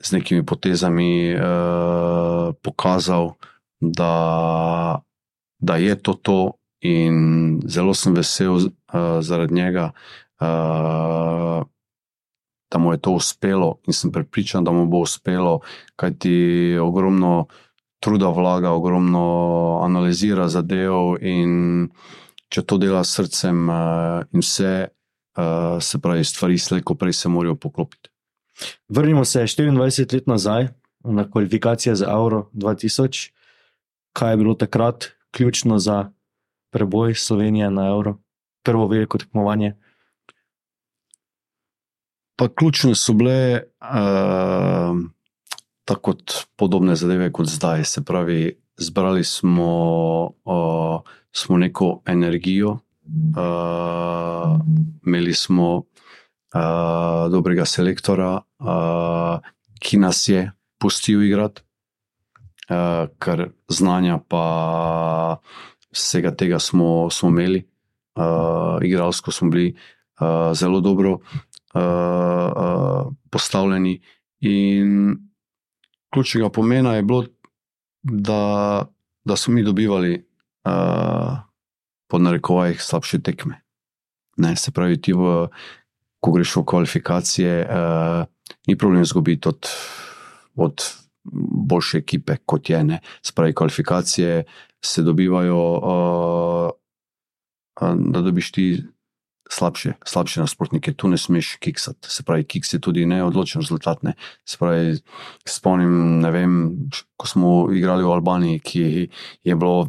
[0.03, 3.33] z nekimi potezami uh, pokazal,
[3.79, 5.01] da,
[5.60, 6.39] da je to to,
[6.81, 8.69] in zelo sem vesel uh,
[9.21, 9.91] zaradi njega,
[10.41, 11.65] uh,
[12.71, 15.60] da mu je to uspelo, in sem prepričan, da mu bo uspelo,
[15.95, 17.47] kajti ogromno
[17.99, 21.88] truda vlaga, ogromno analizira zadev, in
[22.49, 24.75] če to dela s srcem uh, in vse,
[25.38, 28.10] uh, se pravi, stvari slejko prej se morajo poklopiti.
[28.89, 30.67] Vrnimo se 24 let nazaj
[31.04, 33.32] na kvalifikacije za Euro 2000.
[34.13, 36.12] Kaj je bilo takrat ključno za
[36.70, 38.17] preboj Slovenije na Euro,
[38.63, 39.76] prvo veliko tekmovanje?
[42.36, 44.98] Pa ključne so bile uh,
[45.86, 46.13] tako
[46.56, 47.84] podobne zadeve kot zdaj.
[47.84, 49.72] Se pravi, zbrali smo,
[50.46, 52.80] uh, smo neko energijo, uh,
[55.06, 55.84] imeli smo
[56.55, 59.39] uh, dobrega selektora, uh,
[59.79, 61.62] ki nas je pustil igrati.
[62.69, 64.45] uh, ker znanja pa
[65.91, 67.63] vsega tega smo, smo imeli,
[68.19, 69.75] uh, igralsko smo bili
[70.19, 71.81] uh, zelo dobro uh,
[72.55, 74.01] uh, postavljeni.
[74.39, 75.17] In
[76.13, 77.25] ključnega pomena je bilo,
[78.03, 78.86] da,
[79.25, 80.27] da smo mi dobivali,
[80.65, 81.38] uh,
[82.07, 83.62] pod narekovajih, slabše tekme.
[84.38, 85.47] Ne, se pravi, ti, v,
[86.19, 88.25] ko greš v kvalifikacije, uh,
[88.67, 89.69] ni problem izgubiti od,
[90.56, 90.84] od
[91.69, 92.99] boljše ekipe, kot je ena.
[93.25, 94.43] Spravi, kvalifikacije
[94.86, 96.69] se dobivajo, uh,
[97.95, 98.84] da dobiš ti
[99.49, 102.10] slabše, slabše nasprotnike, tu ne smeš kiksati.
[102.12, 104.03] Se pravi, kiks je tudi neodločen rezultat.
[104.03, 104.13] Ne.
[104.45, 104.97] Se pravi,
[105.47, 106.53] spomnim, ne vem,
[107.17, 108.84] ko smo igrali v Albaniji, ki
[109.43, 109.88] je bilo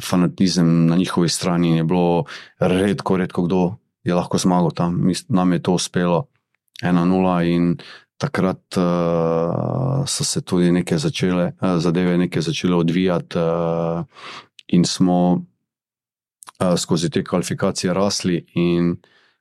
[0.00, 2.24] fanatizem na njihovi strani, je bilo
[2.58, 3.62] redko, redko kdo
[4.04, 5.00] je lahko zmagal tam.
[5.28, 6.26] Nam je to uspelo
[6.82, 7.76] 1-0 in
[8.22, 14.04] takrat uh, so se tudi neke začele, uh, zadeve neke začele odvijati, uh,
[14.68, 15.42] in smo
[16.62, 18.96] uh, skozi te kvalifikacije rasli, in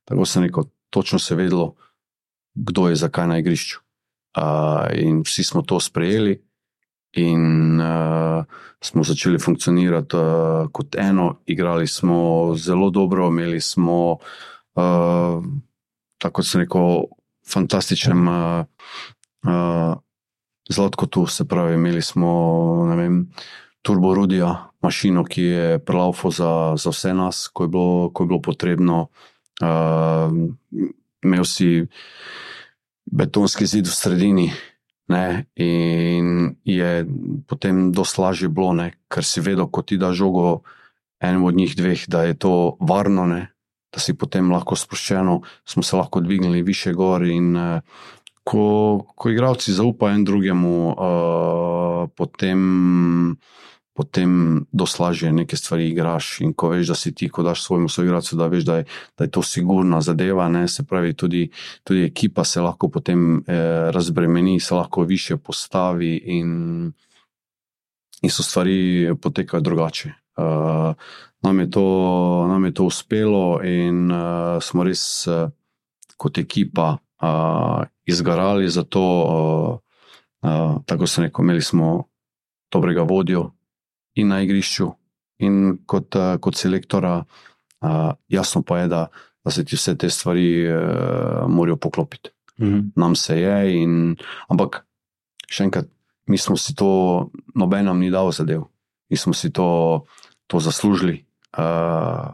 [0.06, 1.76] tako se neko točno se vedelo,
[2.54, 3.80] kdo je zakaj na igrišču.
[4.38, 6.42] Uh, in vsi smo to sprejeli,
[7.14, 8.46] in uh,
[8.82, 14.18] smo začeli funkcionirati uh, kot eno, igrali smo zelo dobro, imeli smo,
[14.76, 15.44] uh,
[16.18, 17.06] tako se neko
[17.54, 18.66] fantastičnem uh,
[19.48, 19.96] uh,
[20.70, 22.32] zlatko tu, se pravi, imeli smo
[22.96, 23.26] vem,
[23.82, 28.28] turbo rudija, mašino, ki je prelaufo za, za vse nas, ko je bilo, ko je
[28.28, 29.08] bilo potrebno.
[29.62, 30.32] Uh,
[31.24, 31.88] imel si
[33.06, 34.52] betonski zid v sredini.
[35.12, 37.04] Ne, in je
[37.48, 40.62] potem dosta lažje bilo, ne, ker si vedel, ko ti da žogo
[41.20, 43.42] enemu od njih dveh, da je to varno, ne,
[43.92, 47.26] da si potem lahko sproščeno, smo se lahko dvignili više gor.
[47.28, 47.82] In, uh,
[48.44, 52.62] ko, ko igravci zaupajo en drugemu, uh, potem,
[53.94, 54.32] potem
[54.72, 56.40] doslažje neke stvari igraš.
[56.42, 58.86] In ko veš, da si ti, ko daš svojemu soigralcu, da veš, da je,
[59.18, 61.50] da je to sigurna zadeva, ne, se pravi, tudi,
[61.84, 66.92] tudi ekipa se lahko potem eh, razbremeni, se lahko više postavi in,
[68.22, 70.14] in so stvari potekajo drugače.
[70.38, 70.96] Uh,
[71.42, 71.86] nam, je to,
[72.48, 75.50] nam je to uspelo, in uh, smo res uh,
[76.18, 79.06] kot ekipa uh, izgarali za to.
[79.26, 79.92] Uh,
[80.42, 82.04] uh, tako se neko, imeli smo
[82.72, 83.52] dobrega vodjo
[84.16, 84.92] in na igrišču,
[85.40, 87.24] in kot, uh, kot selektora.
[87.82, 89.08] Uh, jasno pa je, da,
[89.44, 92.30] da se ti vse te stvari uh, morajo poklopiti.
[92.62, 92.80] Mhm.
[92.96, 94.16] Nam se je, in,
[94.50, 94.84] ampak
[95.50, 95.88] še enkrat,
[96.30, 98.68] mi smo si to, noben nam ni dal zadev,
[99.10, 100.06] mi smo si to,
[100.48, 101.26] to zaslužili.
[101.58, 102.32] Uh,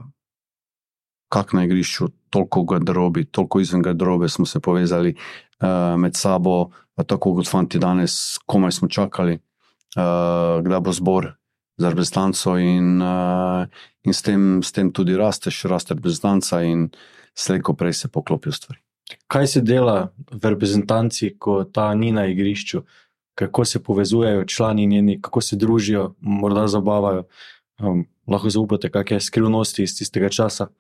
[1.30, 6.70] kak na igrišču, toliko garderobi, toliko izven garderobe smo se povezali uh, med sabo,
[7.06, 11.32] tako kot fanti danes, komaj smo čakali, uh, kdaj bo zbor
[11.78, 13.68] za reprezentanco, in, uh,
[14.04, 16.90] in s, tem, s tem tudi rasteš, raste reprezentanca, in
[17.38, 18.82] slejko prej se poklopijo stvari.
[19.28, 22.82] Kaj se dela v reprezentanci, ko ta ni na igrišču,
[23.38, 27.28] kako se povezujejo člani njeni, kako se družijo, morda zabavajo.
[27.78, 30.72] Um, lahko zaupate, kakšne skrivnosti iz tistega časa.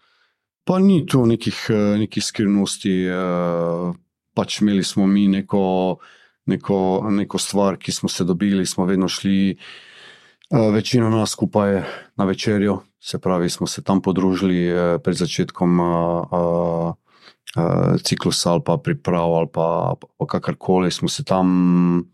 [0.66, 3.06] Pa ni tu nekih, eh, nekih skrivnosti.
[3.06, 3.94] Eh,
[4.34, 5.98] pač imeli smo mi neko,
[6.46, 11.84] neko, neko stvar, ki smo se dobili, smo vedno šli, eh, večina nas skupaj
[12.16, 15.80] na večerjo, se pravi, smo se tam podružili pred začetkom
[18.04, 20.92] ciklusa ali pa priprav ali pa, pa kakorkoli.
[20.92, 22.10] Smo se tam,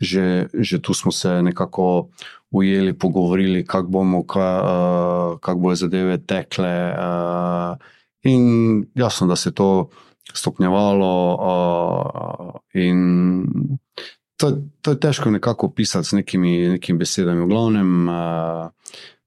[0.00, 2.08] že, že tu smo se nekako
[2.50, 6.92] ujeli, pogovorili, kako bomo, kako kak bojo zadeve tekle.
[6.92, 7.76] Uh,
[8.22, 9.88] in jasno, da se je to
[10.34, 11.12] stopnjevalo.
[11.34, 12.98] Uh, in
[14.36, 17.42] to, to je težko nekako opisati z nekimi, nekimi besedami.
[17.42, 18.68] V glavnem, uh,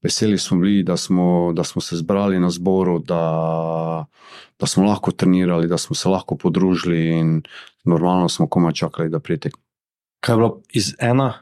[0.03, 2.99] veseli smo bili, da smo, da smo se zbrali na zboru.
[2.99, 4.05] Da,
[4.60, 7.41] Da smo lahko trenirali, da smo se lahko podružili, in
[7.88, 9.55] normalno smo komaj čakali, da pridete
[10.19, 11.34] Kaj je bilo iz ena,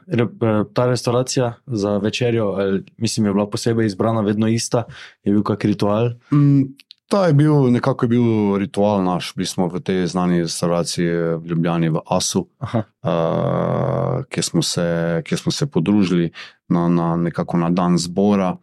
[0.74, 4.84] ta restauracija za večerjo, ali, mislim, je bila posebej izbrana, vedno ista,
[5.24, 6.10] je bil kakšen ritual?
[6.32, 6.62] Mm,
[7.08, 9.32] ta je bil nekako je bil ritual naš.
[9.34, 11.08] Bili smo v tej znani restauraciji
[11.40, 16.30] v Ljubljani, v Asu, uh, kjer, smo se, kjer smo se podružili
[16.68, 17.16] na, na,
[17.54, 18.56] na dan zbora.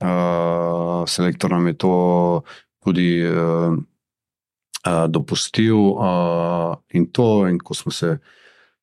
[0.00, 2.42] Uh, selektor nam je to
[2.84, 3.74] tudi uh,
[4.86, 8.18] uh, dopustil, uh, in to, in ko smo se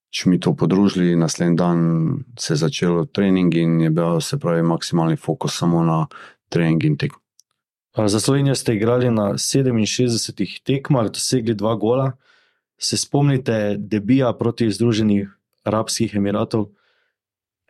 [0.09, 1.79] če mi to podružili, naslednji dan
[2.39, 6.05] se je začel trening in je bil, se pravi, maksimalni fokus samo na
[6.49, 7.19] trening in tekmo.
[7.97, 12.11] Za Slovenijo ste igrali na 67 tekmah, dosegli dva gola.
[12.77, 15.29] Se spomnite debija proti Združenih
[15.65, 16.69] arabskih emiratov?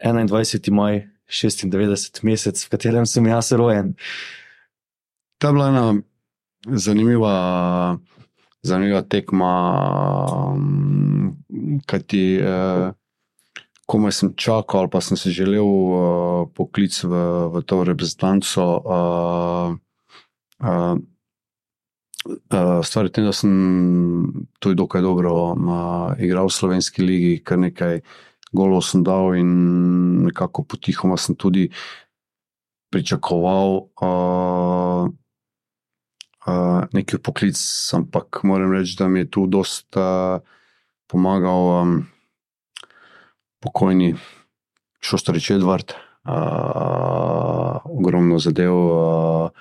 [0.03, 0.71] 21.
[0.71, 3.95] maj, 96 mesec, v katerem sem jaz rojen.
[5.41, 5.95] Je bila ena
[6.67, 7.97] zanimiva,
[8.65, 9.51] zanimiva tekma,
[11.85, 12.23] kaj ti.
[12.41, 12.93] Eh,
[13.87, 17.19] Komaj sem čakal, ali pa sem se želel uh, poklic v,
[17.53, 18.63] v to reprezentanco.
[18.83, 19.77] Uh,
[20.59, 20.99] uh,
[22.51, 23.53] uh, Stvar je tem, da sem
[24.59, 28.01] tudi dokaj dobro uh, igral v slovenski ligi, kar nekaj
[28.51, 29.55] golov sem dal in
[30.27, 31.69] nekako potihoma sem tudi
[32.91, 33.87] pričakoval.
[34.03, 35.15] Uh,
[36.47, 37.59] Uh, neki poklic,
[37.93, 40.39] ampak moram reči, da mi je tu dosta
[41.11, 42.05] pomagal um,
[43.59, 44.15] pokojni
[45.03, 45.91] Šostarič Edvard.
[46.23, 49.51] Uh, ogromno zadev uh,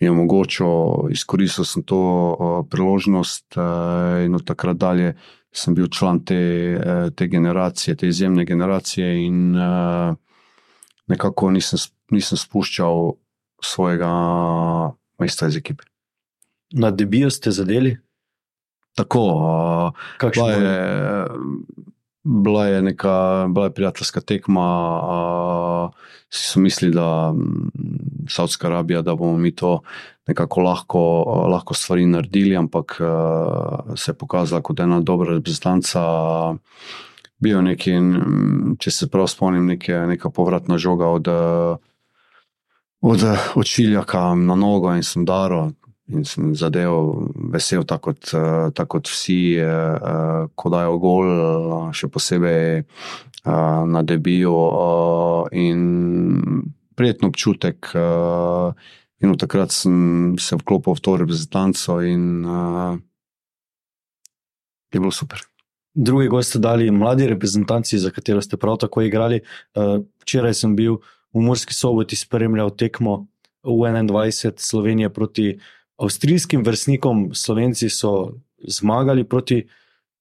[0.00, 5.16] mi je omogočil, izkoristil sem to uh, priložnost uh, in od takrat dalje
[5.52, 6.40] sem bil član te,
[7.16, 10.12] te generacije, te izjemne generacije in uh,
[11.08, 11.80] nekako nisem,
[12.12, 13.14] nisem spuščal
[13.64, 14.10] svojega
[15.18, 15.87] mesta iz ekipe.
[16.70, 17.96] Na debijo ste zadeli?
[18.94, 21.26] Tako, uh, bila, je,
[22.22, 24.68] bila je neka bila je prijateljska tekma.
[25.02, 25.90] Uh,
[26.30, 27.34] so mislili, da
[28.28, 29.80] Saudska Arabija, da bomo mi to
[30.26, 36.02] nekako lahko, uh, lahko stvari naredili, ampak uh, se je pokazala kot ena dobra reprezentanca.
[37.38, 37.92] Bil je neki,
[38.78, 41.28] če se prav spomnim, neke, neka povratna žoga od,
[43.00, 43.22] od,
[43.54, 45.70] od Čiljaka na nogo in sem daro
[46.08, 51.26] in sem zadev vesel, tako kot, eh, tak kot vsi, eh, eh, ko dajo gol,
[51.92, 52.84] še posebej
[53.88, 54.52] na debiju.
[55.52, 55.80] In
[56.96, 57.94] prijetno občutek.
[59.22, 62.44] In od takrat sem se vklopil v to reprezentanco, in
[64.92, 65.40] je bilo super.
[65.94, 69.40] Drugi gost ste dali mladi reprezentanci, za katero ste prav tako igrali.
[70.20, 71.00] Včeraj sem bil
[71.32, 73.28] v Murski soboti spremljal tekmo
[73.64, 75.58] v 21 Slovenije proti
[75.98, 79.66] avstrijskim vrstnikom, Slovenci so zmagali proti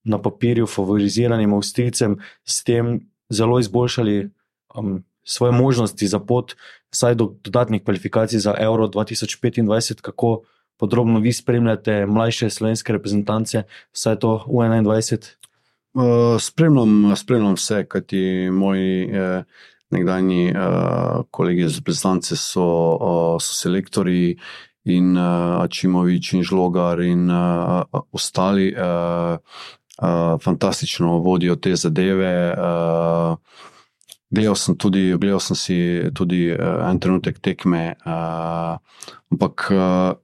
[0.03, 4.29] na papirju favoriziranim Avstrijcem, s tem zelo izboljšali
[4.75, 6.55] um, svoje možnosti za pot,
[6.91, 10.01] vsaj do dodatnih kvalifikacij za Euro 2025.
[10.01, 10.41] Kako
[10.77, 15.35] podrobno vi spremljate mlajše slovenske reprezentance, vsaj to v 21?
[15.93, 19.43] Uh, spremljam, spremljam vse, kajti moji eh,
[19.89, 20.53] nekdanji eh,
[21.31, 22.63] kolegi iz reprezentance so,
[23.01, 24.37] uh, so selektori
[24.87, 29.37] in uh, Ačimovič in Žlogar in uh, ostali uh,
[30.01, 32.53] uh, fantastično vodijo te zadeve.
[32.53, 33.37] Uh,
[34.29, 35.75] Gledal sem, tudi, gledal sem si
[36.11, 38.75] tudi uh, en trenutek tekme, uh,
[39.31, 40.19] ampak uh,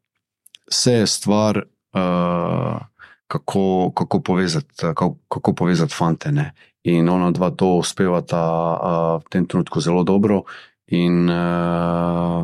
[0.67, 1.62] vse je stvar,
[1.95, 2.82] uh,
[3.28, 6.32] kako, kako povezati, kako, kako povezati fante.
[6.32, 6.52] Ne?
[6.84, 10.43] In ona dva to uspevata uh, v tem trenutku zelo dobro.
[10.91, 12.43] In, uh,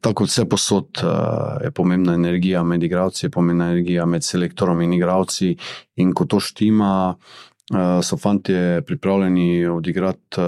[0.00, 4.92] Tako vse posod uh, je pomembna energija med igravci, je pomembna energija med selektorom in
[4.92, 5.56] igravci.
[5.96, 8.54] In ko to štima, uh, so fanti
[8.86, 10.44] pripravljeni odigrati uh,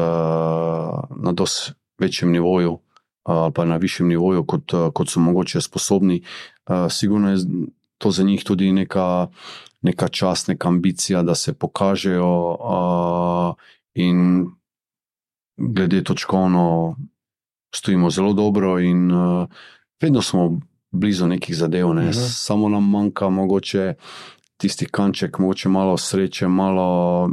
[1.16, 2.78] na dosti večjem nivoju
[3.24, 6.22] ali pa na višjem nivoju, kot, kot so mogoče sposobni.
[6.90, 7.38] Sigurno je
[7.98, 9.28] to za njih tudi neka,
[9.83, 12.57] neka čast, neka ambicija, da se pokažejo
[13.94, 14.46] in
[15.57, 16.96] glede točkovno
[17.74, 19.48] stojimo zelo dobro, in uh,
[20.02, 20.60] vedno smo
[20.90, 21.94] blizu nekih zadev.
[21.94, 22.02] Ne?
[22.02, 22.18] Uh mhm.
[22.18, 22.44] -huh.
[22.44, 23.94] Samo nam manjka mogoče
[24.56, 27.30] tisti kanček, mogoče malo sreče, malo,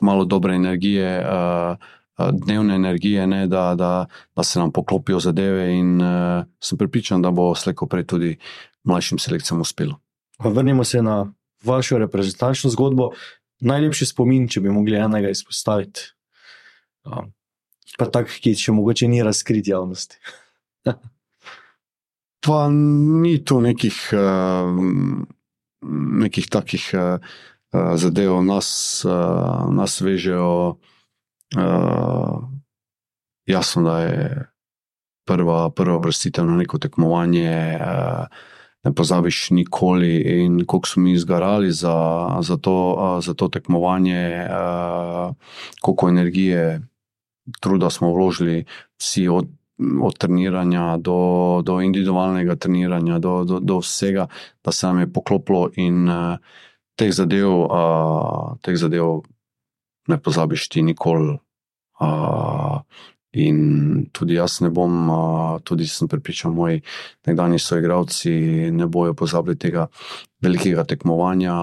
[0.00, 1.20] malo dobre energije.
[1.20, 1.76] Uh,
[2.32, 7.30] Dnevne energije, ne, da, da, da se nam poklopijo zadeve, in uh, sem pripričan, da
[7.30, 8.38] bo slejko prej tudi
[8.84, 10.00] mlajšim selekcijam uspelo.
[10.38, 11.32] Vrnimo se na
[11.64, 13.10] vašo reprezentančno zgodbo.
[13.60, 16.00] Najlepši spomin, če bi mogli enega izpostaviti.
[17.96, 20.20] Pa tak, ki še mogoče ni razkrit javnosti.
[22.44, 24.68] pa ni tu nekih, uh,
[26.22, 27.38] nekih takih uh,
[27.72, 29.04] zadev, nas,
[29.70, 30.78] nas vežejo.
[33.48, 34.46] Jasno, da je
[35.28, 37.78] prva, prva vrstitev na neko tekmovanje.
[38.84, 42.76] Ne pozabiš nikoli, in koliko smo mi izgarali za, za, to,
[43.22, 44.46] za to tekmovanje,
[45.80, 46.80] koliko energije
[47.60, 48.64] truda smo vložili,
[49.00, 49.48] vsi od,
[50.02, 51.18] od treniranja do,
[51.64, 54.26] do individualnega treniranja, do, do, do vsega,
[54.64, 56.38] da se nam je poklopilo in uh,
[56.96, 59.20] teh, zadev, uh, teh zadev
[60.08, 61.38] ne pozabiš ti nikoli.
[62.00, 62.80] Uh,
[63.36, 65.10] In tudi jaz ne bom,
[65.60, 66.80] tudi sem pripričan, moji
[67.28, 68.30] nekdanji soigravci
[68.72, 69.86] ne bojo pozabili tega
[70.40, 71.56] velikega tekmovanja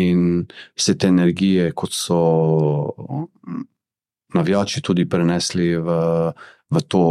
[0.00, 2.20] in vse te energije, kot so
[4.36, 5.96] navijači tudi prenesli v,
[6.70, 7.04] v to,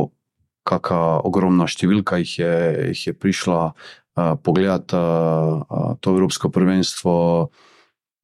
[0.66, 2.56] kakšna ogromna številka jih je,
[2.92, 7.14] jih je prišla uh, pogledati uh, to Evropsko prvenstvo,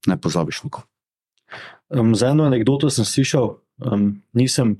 [0.10, 0.88] ne pozabiš nikoli.
[1.92, 4.80] Um, za eno anegdoto sem slišal, um, nisem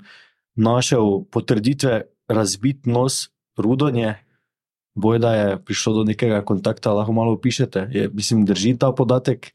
[0.56, 4.16] našel potrditve, razbit nos, rudonje.
[4.92, 7.88] Boj, da je prišlo do nekega kontakta, lahko malo opišete.
[7.92, 9.52] Je, mislim, drži ta podatek.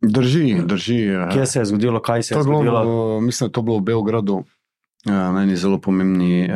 [0.00, 0.98] Drži, drži.
[1.32, 2.82] Kje se je zgodilo, kaj se je To je bilo, zgodilo?
[3.16, 4.44] v- mislim, da je to bilo v Beogradu,
[5.04, 6.50] eh, na eni zelo pomembni eh,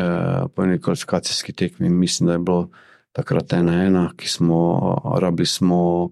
[0.48, 1.88] pomembni kvalifikacijski tekmi.
[1.90, 2.68] Mislim, da je bilo
[3.12, 4.58] takrat ena ena, ki smo
[4.96, 6.10] eh, rabili smo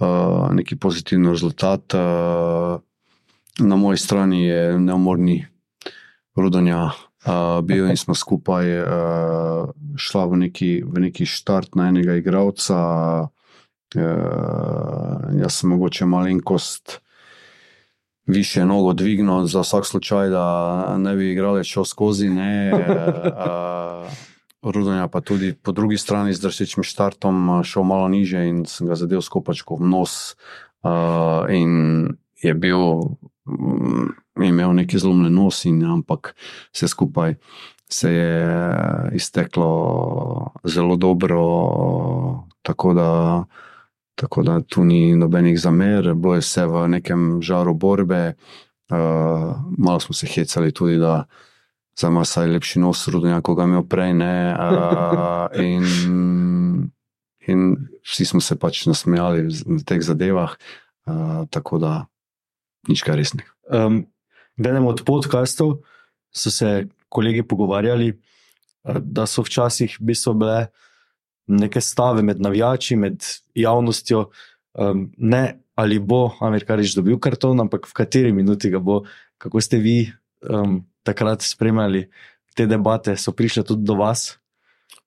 [0.00, 0.04] eh,
[0.52, 1.94] neki pozitivni rezultat.
[1.94, 2.78] eh,
[3.58, 5.46] Na moji strani je neumorni
[6.36, 7.32] rodanja uh,
[7.64, 8.88] bil in smo skupaj uh,
[9.96, 12.76] šla v neki, v neki štart na enega igralca.
[13.94, 14.02] Uh,
[15.40, 17.00] jaz sem mogoče malenkost
[18.26, 22.28] više nogo dvignil, za vsak slučaj, da ne bi igrali šel skozi.
[22.28, 24.12] Ne, uh,
[24.62, 28.86] Rudonja pa tudi po drugi strani z drsičnim štartom uh, šel malo niže in sem
[28.86, 30.36] ga zadev s kopačko v nos.
[30.82, 32.08] Uh, in
[32.42, 32.82] je bil,
[33.46, 34.10] mm,
[34.42, 36.34] imel neki zlomljen nos, in, ampak
[36.74, 37.34] vse skupaj
[37.88, 38.58] se je
[39.12, 41.42] izteklo zelo dobro,
[42.62, 43.44] tako da,
[44.16, 48.34] tako da tu ni nobenih zamer, bilo je vse v nekem žaru borbe.
[48.88, 51.24] Uh, malo smo se hecali tudi, da
[52.00, 54.12] za ima saj lepši nos, rudnjak, kot ga je imel prej.
[54.12, 55.84] Uh, in,
[57.48, 57.66] in
[58.04, 60.56] vsi smo se pač nasmejali v teh zadevah,
[61.06, 61.92] uh, tako da
[62.88, 63.52] nič kaj resnega.
[63.68, 64.06] Um,
[64.56, 65.80] enem od podkastov
[66.32, 68.14] so se kolegi pogovarjali,
[68.86, 70.68] da so včasih v bistvu bile
[71.46, 73.22] neke stave med navijači, med
[73.54, 74.28] javnostjo,
[74.74, 79.02] um, ne ali bo Amerikarič dobil karton, ampak v kateri minuti ga bo.
[79.38, 80.06] Kako ste vi
[80.48, 82.06] um, takrat spremljali
[82.56, 84.38] te debate, so prišle tudi do vas?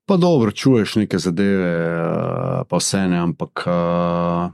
[0.06, 4.50] Pa dobro, čuješ neke zadeve, eh, pa vse ne, ampak uh,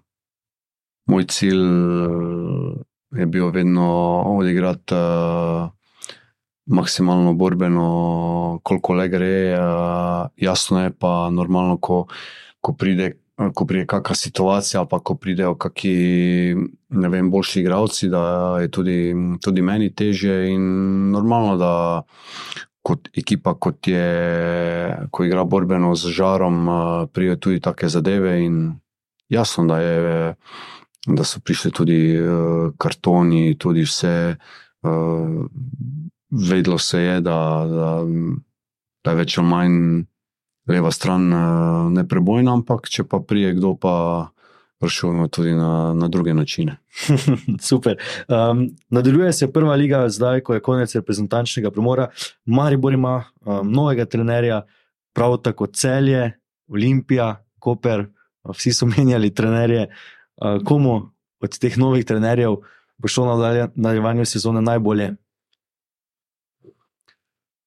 [1.12, 3.88] moj cilj eh, je bil vedno
[4.36, 5.70] odigrati uh,
[6.66, 9.60] maksimalno borbeno, koliko le gre.
[9.60, 12.06] Uh, jasno je pa normalno, ko,
[12.62, 13.16] ko pride.
[13.36, 16.54] Ko pride kakšna situacija, pa ko pridejo kakšni,
[16.96, 18.22] ne vem, boljši igravci, da
[18.64, 19.12] je tudi,
[19.44, 20.38] tudi meni teže.
[20.54, 20.62] In
[21.12, 21.74] normalno, da
[22.80, 24.06] kot ekipa, kot je,
[25.12, 26.78] ko igra borbeno z žarom, uh,
[27.12, 28.38] pride tudi take zadeve.
[28.46, 28.80] In
[29.28, 30.34] jasno, da, je,
[31.08, 34.16] da so prišli tudi uh, kartoni, tudi vse.
[34.80, 35.44] Uh,
[36.30, 37.90] vedlo se je, da, da,
[39.04, 39.80] da je več ali manj
[40.68, 43.96] leva stran uh, neprebojna, ampak če pa prije kdo, pa
[44.82, 46.78] rešujemo tudi na, na druge načine.
[47.70, 47.98] Super.
[48.28, 52.10] Um, nadaljuje se prva liga, zdaj, ko je konec reprezentančnega premora.
[52.46, 54.64] Maribor ima um, novega trenerja,
[55.14, 56.32] prav tako celje,
[56.68, 58.08] Olimpija, Koper,
[58.50, 59.88] vsi so menjali trenerje.
[60.42, 60.98] Uh, komu
[61.42, 62.58] od teh novih trenerjev
[62.98, 65.14] bo šlo na nadalje- nadaljevanju sezone najbolje?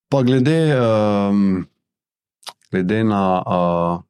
[0.09, 1.67] Pa glede, um,
[2.73, 4.01] glede na, uh,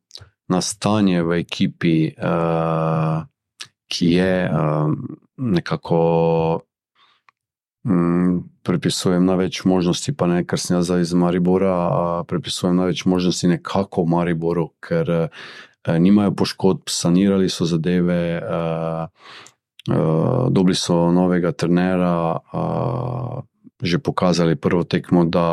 [0.49, 3.27] na stanje v ekipi, uh,
[3.91, 4.95] ki je um,
[5.37, 6.03] nekako.
[7.89, 13.49] Um, prepisujem največ možnosti, pa ne, ker sem jaz iz Maribora, uh, prepisujem največ možnosti
[13.49, 15.29] nekako Mariboru, ker uh,
[15.97, 19.09] nimajo poškodb, sanirali so zadeve, uh,
[19.89, 23.41] uh, dobili so novega trenera, uh,
[23.83, 25.47] že pokazali prvo tekmo, da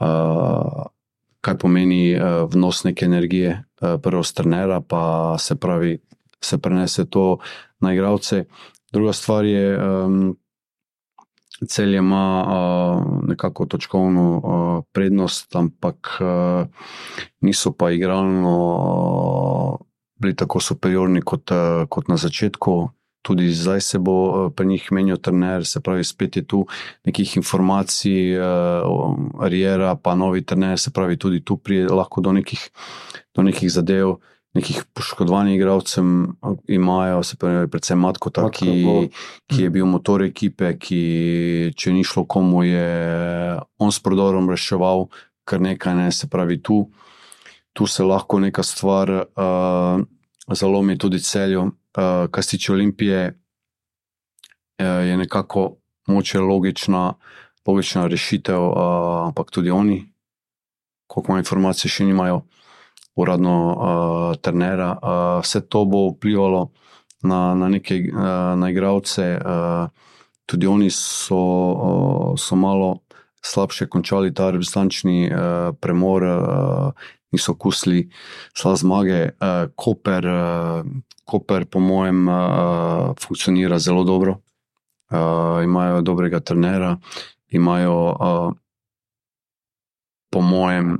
[0.00, 0.86] uh,
[1.40, 5.98] kaj pomeni uh, vnos neke energije, uh, prvo strnera, pa se pravi,
[6.40, 7.38] se prenese to
[7.80, 8.44] na igralce.
[8.92, 10.36] Druga stvar je, um,
[11.68, 16.66] celje ima uh, nekako točkovno uh, prednost, ampak uh,
[17.40, 19.86] niso pa igralno uh,
[20.16, 21.50] bili tako superiorni kot,
[21.88, 22.88] kot na začetku.
[23.26, 26.62] Tudi zdaj se bo uh, pri njih menil trener, se pravi, spet je tu
[27.06, 32.62] nekih informacij, uh, Ariera, pa novi trener, se pravi, tudi tu pride lahko do nekih,
[33.34, 34.16] do nekih zadev.
[34.56, 36.04] Nekih poškodovanih igralcev
[36.72, 39.10] imajo, se pravi, predvsem Matko, ta, Matko, ki,
[39.52, 41.00] ki je bil motor ekipe, ki,
[41.76, 42.86] če ni šlo komu, je
[43.76, 45.10] on s prodorom reševal,
[45.44, 46.86] kar nekaj, ne, se pravi, tu,
[47.76, 50.00] tu se lahko neka stvar uh,
[50.48, 51.68] zalomi tudi celju.
[51.96, 53.38] Uh, kar se tiče Olimpije,
[54.78, 55.76] uh, je nekako
[56.06, 57.14] moče logična,
[57.66, 60.12] logična rešitev, uh, ampak tudi oni,
[61.06, 62.42] koliko ima informacije, še nimajo
[63.16, 64.90] uradno uh, trenera.
[65.02, 66.70] Uh, vse to bo vplivalo
[67.22, 68.20] na, na neke uh,
[68.58, 69.38] na igralce.
[69.40, 69.88] Uh,
[70.46, 72.98] tudi oni so, uh, so malo
[73.42, 76.92] slabše končali ta reprezentančni uh, premor, uh,
[77.36, 78.06] niso kusili
[78.56, 79.36] sla zmage.
[79.36, 80.86] Uh, Koper, uh,
[81.24, 84.40] Koper, po mojem, uh, funkcionira zelo dobro.
[85.10, 86.96] Uh, imajo dobrega trenera,
[87.48, 88.54] imajo, uh,
[90.30, 90.96] po mojem,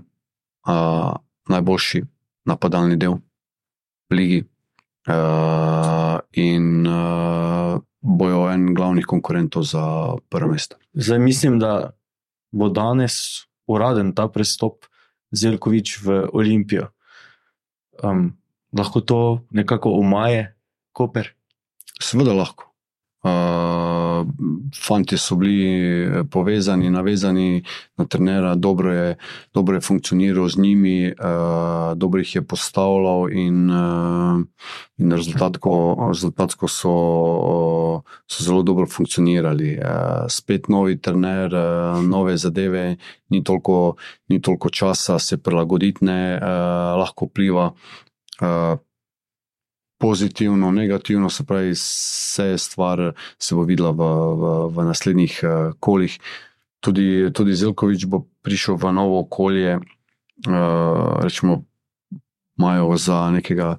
[0.69, 1.17] uh,
[1.49, 2.05] najboljši
[2.47, 3.19] napadalni del
[4.11, 4.45] v Ligi.
[5.07, 10.77] Uh, in uh, bojo en glavnih konkurentov za prvo mesto.
[10.95, 11.91] Zdaj mislim, da
[12.51, 13.13] bo danes
[13.67, 14.87] uraden ta prestop
[15.37, 16.89] Zelkovič v Olimpijo.
[18.01, 18.37] Um,
[18.73, 19.21] lahko to
[19.53, 20.57] nekako umaje,
[20.97, 21.37] Koper?
[22.01, 22.73] Seveda lahko.
[23.21, 23.76] Uh,
[24.87, 27.63] fanti so bili eh, povezani, navezani
[27.97, 29.17] na trenera, dobro je,
[29.55, 34.41] dobro je funkcioniral z njimi, uh, dobro jih je postavljal, in, uh,
[34.97, 39.79] in rezultatko, rezultatko so, uh, so zelo dobro funkcionirali.
[39.79, 42.97] Uh, spet novi trener, uh, nove zadeve,
[43.29, 43.95] ni toliko,
[44.29, 46.49] ni toliko časa se prilagoditi, ne uh,
[47.01, 47.73] lahko pliva.
[48.41, 48.79] Uh,
[49.99, 56.19] pozitivno, negativno, se pravi, vse stvar se bo videla v, v, v naslednjih uh, kolih.
[56.81, 61.65] Tudi, tudi Zelkovič bo prišel v novo okolje, uh, rečemo,
[62.59, 63.77] imajo za nekega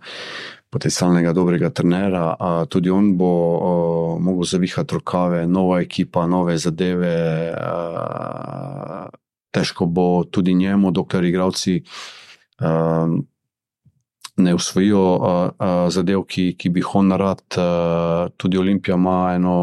[0.70, 7.16] potencialnega dobrega trenera, uh, tudi on bo uh, mogel zavihati rokave, nova ekipa, nove zadeve.
[7.54, 9.08] Uh,
[9.52, 11.82] težko bo tudi njemu, dokler igravci.
[12.60, 13.22] Uh,
[14.38, 15.22] ne usvojijo uh,
[15.60, 17.42] uh, zadev, ki, ki bi jih on rad.
[17.58, 19.56] Uh, tudi Olimpija ima eno,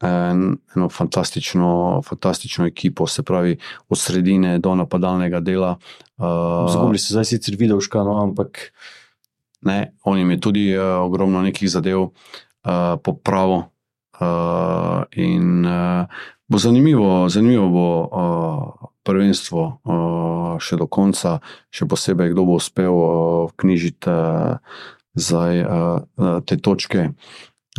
[0.00, 5.76] en, eno fantastično, fantastično ekipo, se pravi, od sredine do napadalnega dela.
[6.16, 8.70] Uh, Zgubili so zdaj sicer videl škano, ampak.
[9.60, 12.12] Ne, on jim je tudi uh, ogromno nekih zadev uh,
[13.04, 13.66] popravil.
[14.18, 16.06] Uh, in uh,
[16.48, 21.38] bo zanimivo, zanimivo bo uh, prvenstvo uh, še do konca,
[21.72, 24.60] še posebej, kdo bo uspel uh, knjižiti uh,
[25.16, 27.08] zdaj, uh, te točke,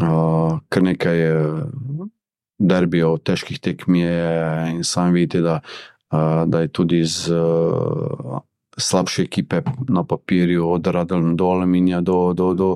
[0.02, 1.36] uh, kar nekaj je
[2.60, 5.60] derbijo, težkih tekmij in sami vidite, da,
[6.12, 7.34] uh, da je tudi z.
[7.34, 8.46] Uh,
[8.80, 9.58] Slabše ekipe
[9.92, 12.70] na papirju, od Radelj do Aluminija, do, do, do,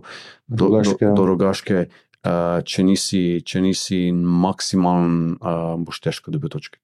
[0.51, 1.85] do, do, do Rogaške.
[2.27, 5.37] Uh, če, nisi, če nisi maksimalen,
[5.85, 6.81] boš težko dobil točke.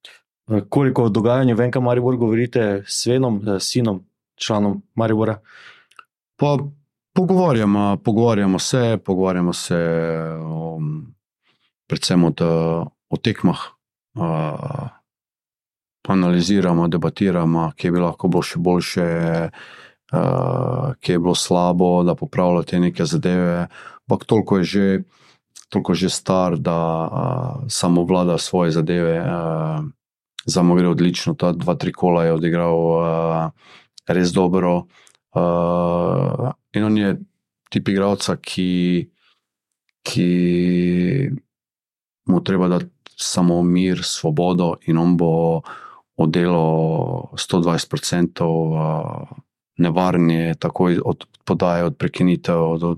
[0.69, 4.03] Koliko o dogajanju v Enka Maribor govorite s Svenom, s sinom,
[4.35, 5.39] članom Maribora?
[6.35, 6.57] Pa
[7.13, 9.77] pogovarjamo, pogovarjamo se, pogovarjamo se
[10.41, 10.79] o,
[11.87, 12.41] predvsem od,
[13.09, 13.59] o tekmah.
[14.15, 14.89] Uh,
[16.07, 19.05] analiziramo, debatiramo, kje bi lahko bilo še boljše,
[20.13, 23.67] uh, kje je bilo slabo, da popravljajo te neke zadeve.
[24.07, 24.87] Ampak toliko je že,
[25.69, 29.19] toliko je že star, da uh, samo vlada svoje zadeve.
[29.21, 29.85] Uh,
[30.49, 33.51] za mu gre odlično, ta dva, tri kola je odigral uh,
[34.07, 34.87] res dobro.
[35.35, 37.13] Uh, in on je
[37.69, 39.09] tip igralca, ki,
[40.03, 40.29] ki
[42.29, 42.89] mu treba dati
[43.19, 45.61] samo mir, svobodo, in on bo
[46.19, 49.37] oddelal 120%, uh,
[49.79, 52.95] nevarni, tako od podaje, od prekinitev do,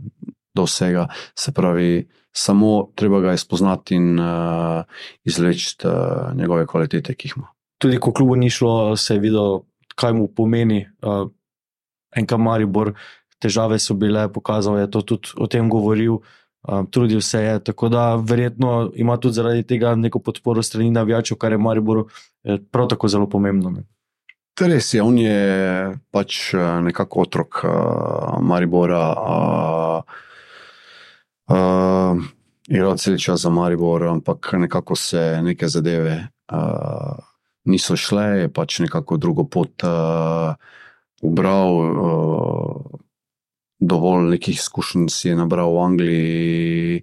[0.56, 1.08] do vsega.
[1.36, 4.84] Se pravi, samo treba ga izpoznati in uh,
[5.24, 7.48] izleči uh, njegove kvalitete, ki jih ima.
[7.78, 9.60] Tudi ko klubu ni šlo, se je videl,
[9.96, 11.28] kaj mu pomeni uh,
[12.16, 12.94] en kamaribor.
[13.42, 16.20] Težave so bile, pokazal je to tudi o tem govoril,
[16.68, 17.60] um, trudil se je.
[17.72, 22.08] Tako da verjetno ima tudi zaradi tega neko podporo strani navijačev, kar je Mariboru
[22.72, 23.70] prav tako zelo pomembno.
[23.70, 23.84] Ne.
[24.62, 26.54] Res je, on je pač
[26.84, 29.08] nekako otrok uh, Maribora.
[29.18, 30.30] Uh,
[31.52, 32.24] Uh,
[32.72, 37.18] Igral cel čas za Maribor, ampak nekako se neke zadeve uh,
[37.68, 40.56] niso šle, je pač nekako drugo pot uh,
[41.22, 41.72] ubral.
[41.76, 43.02] Uh,
[43.82, 47.02] dovolj nekih izkušenj si je nabral v Angliji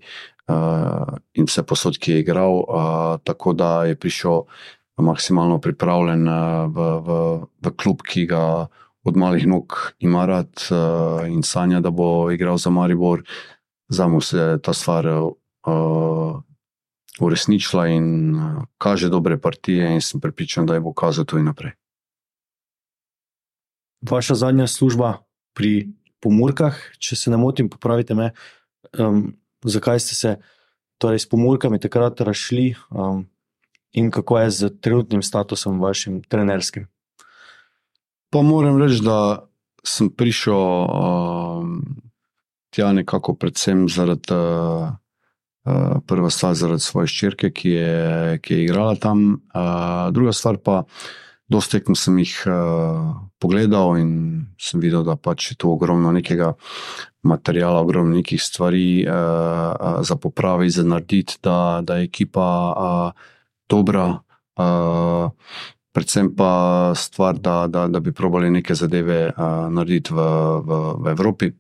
[0.49, 4.47] uh, in vse posod, ki je igral, uh, tako da je prišel
[5.03, 7.19] maksimalno pripravljen uh, v, v,
[7.67, 8.45] v klub, ki ga.
[9.09, 9.73] Od malih nog
[10.05, 13.23] ima rad uh, in sanja, da bo igral za Maribor,
[13.89, 16.43] za mu se ta stvar uh,
[17.21, 21.73] uresničila in uh, kaže dobre partije, in sem pripričan, da bo kazal tudi naprej.
[24.11, 25.19] Vaša zadnja služba
[25.55, 25.89] pri
[26.23, 28.31] pomorkah, če se ne motim, popravite me,
[28.99, 29.33] um,
[29.65, 30.37] zakaj ste se
[30.99, 33.27] torej, s pomorkami takrat rašli um,
[33.93, 36.87] in kako je z trenutnim statusom vašim trenerskim?
[38.31, 39.49] Pa moram reči, da
[39.83, 40.55] sem prišel.
[40.55, 42.08] Um,
[42.71, 44.89] tja nekako predvsem zaradi uh,
[45.69, 50.57] Uh, prva stvar zaradi svoje ščirke, ki je, ki je igrala tam, uh, druga stvar
[50.65, 50.77] pa,
[51.51, 54.13] dosta tekmo sem jih uh, pogledal in
[54.57, 56.55] sem videl, da pač je tu ogromno nekega
[57.29, 63.29] materijala, ogromno nekih stvari uh, uh, za popraviti, za narediti, da, da je ekipa uh,
[63.69, 64.23] dobra.
[64.57, 65.29] Uh,
[65.93, 70.31] predvsem pa stvar, da, da, da bi probali neke zadeve uh, narediti v,
[70.65, 71.53] v, v Evropi.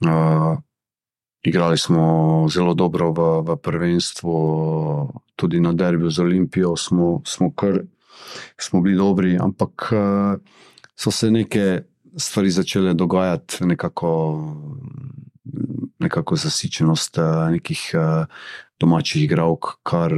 [0.00, 0.58] Uh,
[1.44, 4.34] Igrali smo zelo dobro v, v prvenstvu,
[5.36, 7.84] tudi na derbiju z Olimpijo smo, smo, kar,
[8.56, 10.40] smo bili dobri, ampak eh,
[10.96, 11.84] so se neke
[12.16, 14.40] stvari začele dogajati, nekako,
[15.98, 18.24] nekako zasičenost eh, nekih eh,
[18.80, 20.12] domačih igralk, kar,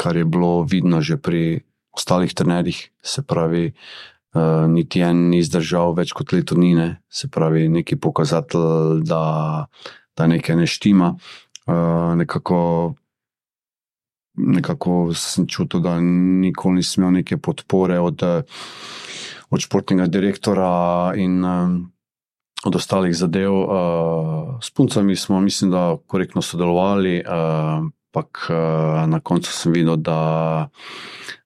[0.00, 1.60] kar je bilo vidno že pri
[1.92, 2.90] ostalih trenerjih.
[3.02, 3.72] Se pravi,
[4.34, 6.88] Uh, niti en ni zdržal več kot leto dni, ne.
[7.06, 9.22] se pravi, neki pokazatelj, da,
[10.18, 11.12] da nekaj ne štima.
[11.70, 12.58] Uh, nekako,
[14.34, 18.26] nekako sem čutil, da nikoli nisem imel neke podpore od,
[19.54, 21.78] od športnega direktora in um,
[22.66, 23.54] od ostalih zadev.
[23.54, 29.96] Uh, s puncami smo, mislim, da korektno sodelovali, ampak uh, uh, na koncu sem videl,
[29.96, 30.68] da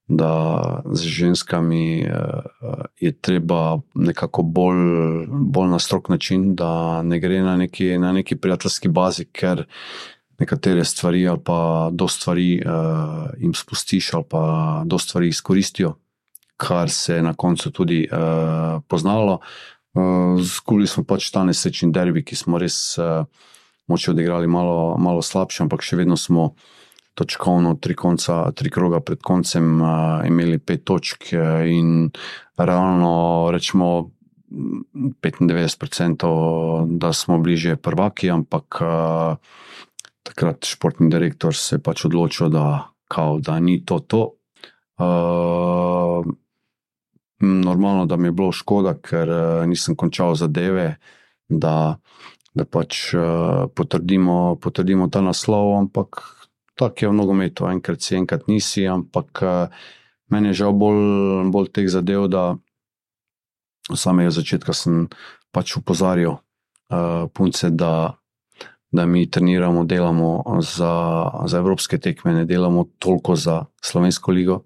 [0.08, 7.42] da z ženskami uh, je treba nekako bolj, bolj na strok način, da ne gre
[7.42, 9.66] na neki, na neki prijateljski bazi, ker
[10.38, 15.94] nekatere stvari ali pa do stvari uh, jim spustiš, ali pa do stvari izkoristijo,
[16.56, 19.40] kar se je na koncu tudi uh, poznalo.
[19.94, 23.26] Uh, Skuli smo pač ta nesrečni derbi, ki smo res uh,
[23.88, 26.54] moče odigrali malo, malo slabše, ampak še vedno smo
[27.18, 31.32] točkovno, tri, konca, tri kroga pred koncem, uh, imeli pet točk
[31.66, 32.10] in
[32.58, 34.10] realno rečemo
[34.50, 39.36] 95%, da smo bliže prvaki, ampak uh,
[40.22, 44.22] takrat športni direktor se je pač odločil, da, kao, da ni to to.
[44.98, 46.26] Uh,
[47.40, 50.96] normalno, da mi je bilo škoda, ker uh, nisem končal zadeve.
[51.48, 51.96] Da,
[52.54, 56.37] da pač uh, potrdimo, potrdimo ta naslov, ampak
[56.78, 59.82] tako je v nogometu, enkrat si, enkrat nisi, ampak uh,
[60.30, 62.54] meni je žal bolj, bolj teh zadev, da
[63.94, 65.08] samega začetka sem
[65.54, 68.14] pač upozoril uh, punce, da,
[68.92, 70.92] da mi treniramo, delamo za,
[71.46, 74.62] za evropske tekme, ne delamo toliko za slovensko ligo.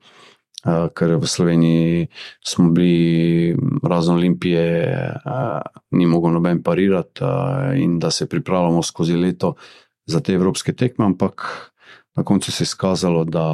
[0.62, 2.06] Uh, ker v Sloveniji
[2.46, 4.84] smo bili, razen Olimpije,
[5.26, 5.58] uh,
[5.98, 9.56] ni mogel noben parirati, uh, in da se pripravljamo skozi leto
[10.06, 11.71] za te evropske tekme, ampak
[12.14, 13.46] na koncu se je izkazalo, da,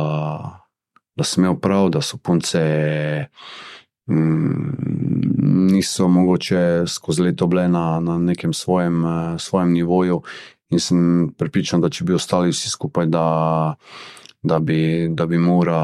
[1.17, 2.61] da sem imel prav, da so punce
[4.11, 9.05] mm, niso mogoče skozi leto bile na, na nekem svojem,
[9.39, 10.23] svojem nivoju.
[10.71, 13.27] In sem pripričan, da če bi ostali vsi skupaj, da,
[14.43, 15.79] da, bi, da bi mora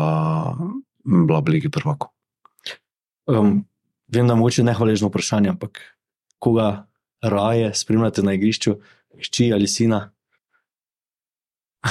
[1.04, 2.10] bila bligi prvako.
[3.26, 3.64] Um,
[4.08, 5.80] vem, da je moče nehvaležno vprašanje, ampak
[6.38, 6.86] koga
[7.22, 8.76] raje spremljate na igrišču,
[9.20, 10.13] hči ali sina?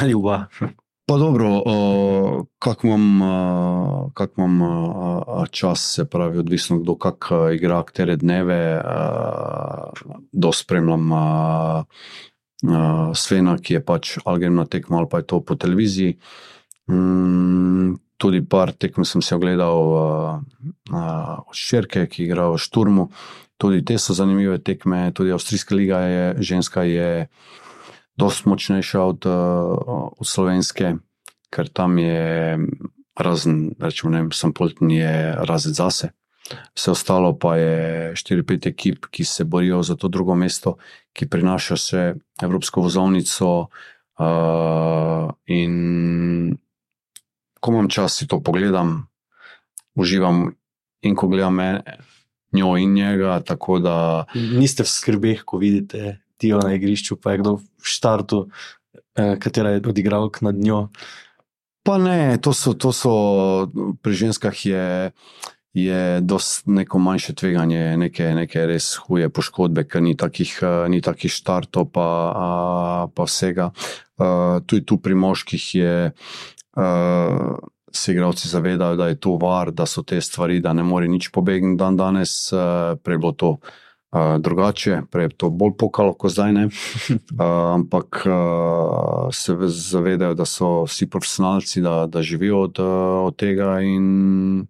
[0.01, 0.45] Ali oba.
[1.05, 1.63] Pa dobro,
[2.59, 3.19] kako imam,
[4.13, 4.59] kak imam
[5.51, 8.81] čas, se pravi, odvisno kdo kak igra, katere dneve,
[10.31, 11.09] da spremljam
[13.15, 16.17] Svena, ki je pač ali grem na tekmo ali pa je to po televiziji.
[16.87, 19.79] Mm, tudi par tekem sem si ogledal
[21.43, 23.09] od Šerke, ki igra v Šturmu.
[23.59, 26.83] Tudi te so zanimive tekme, tudi Avstrijska liga je ženska.
[26.87, 27.27] Je,
[28.17, 29.29] dosti močnejša od, eh,
[30.19, 30.95] od slovenske,
[31.49, 32.57] ker tam je
[33.15, 36.09] razen, rečemo, ne, sem polten, je razred zase.
[36.75, 40.77] Vse ostalo pa je 4-5 ekip, ki se borijo za to drugo mesto,
[41.13, 42.01] ki prinaša še
[42.41, 43.69] Evropsko vozovnico.
[44.19, 46.57] Uh, in
[47.59, 49.07] ko imam čas, si to pogledam,
[49.95, 50.51] uživam,
[51.01, 51.81] in ko gledam me,
[52.53, 53.39] njo in njega.
[53.81, 54.25] Da...
[54.35, 58.47] Niste v skrbeh, ko vidite Tijo na igrišču, pa je kdo v štartu,
[59.15, 60.87] eh, katera je odigral nad njo.
[61.83, 63.67] Pa ne, to so, to so
[64.01, 65.11] pri ženskah je,
[65.73, 66.21] je
[66.65, 71.91] neko manjše tveganje, neke, neke res huje poškodbe, ker ni takih, eh, ni takih štartov,
[71.91, 72.47] pa, a,
[73.13, 73.71] pa vsega.
[74.13, 76.11] Uh, tudi tu pri moških je.
[76.77, 77.57] Uh,
[77.93, 81.27] Se igravci zavedajo, da je to var, da so te stvari, da ne more nič
[81.29, 82.49] pobegniti dan danes,
[83.05, 83.82] prej bo to uh,
[84.39, 86.53] drugače, prej je to bolj pokalo kot zdaj.
[86.53, 86.69] uh,
[87.77, 93.79] ampak uh, se zavedajo, da so vsi profesionalci, da, da živijo od, od tega.
[93.81, 94.67] In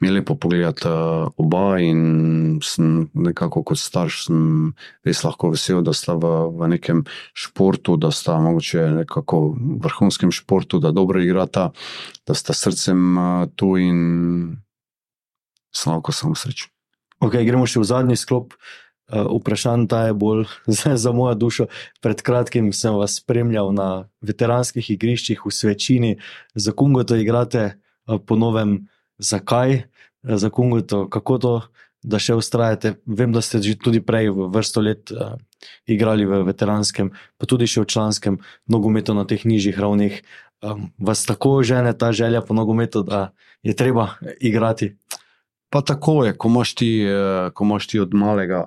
[0.00, 4.28] mi je lepo pogledati uh, oba, in sem nekako kot starš
[5.04, 7.04] res lahko vesel, da sta v, v nekem
[7.34, 11.70] športu, da sta mogoče nekako v vrhunskem športu, da dobro igrata,
[12.26, 14.00] da sta srcem uh, tu in
[15.74, 16.79] sem lahko samo srečen.
[17.20, 18.56] Okay, gremo še v zadnji sklop.
[19.10, 20.46] Uh, vprašanje ta je bolj
[20.78, 21.66] za, za mojo dušo.
[22.00, 26.12] Pred kratkim sem vas spremljal na veteranskih igriščih v Svečini,
[26.54, 27.76] za Kungo to igrate,
[28.08, 28.88] uh, po novem,
[29.20, 29.84] zakaj
[30.24, 31.54] za Kungo to, kako to,
[32.00, 32.96] da še ustrajate.
[33.04, 35.36] Vem, da ste že tudi prej v vrsto let uh,
[35.84, 40.24] igrali v veteranskem, pa tudi še v članskem nogometu na teh nižjih ravneh.
[40.64, 44.96] Um, vas tako žene ta želja po nogometu, da je treba igrati?
[45.70, 46.90] Pa tako je, ko imaš ti,
[47.54, 48.64] ko imaš ti od malega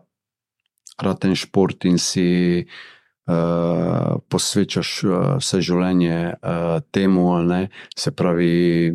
[1.02, 2.26] raten šport in si
[2.64, 8.92] uh, posvečaš uh, vse življenje uh, temu, ne, se pravi,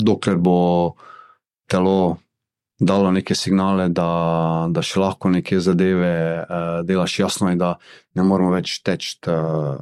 [0.00, 0.58] dokler bo
[1.70, 2.18] telo
[2.82, 7.76] dalo neke signale, da, da še lahko neke zadeve uh, delaš, jasno je, da
[8.18, 9.18] ne moramo več teči.
[9.30, 9.80] Uh,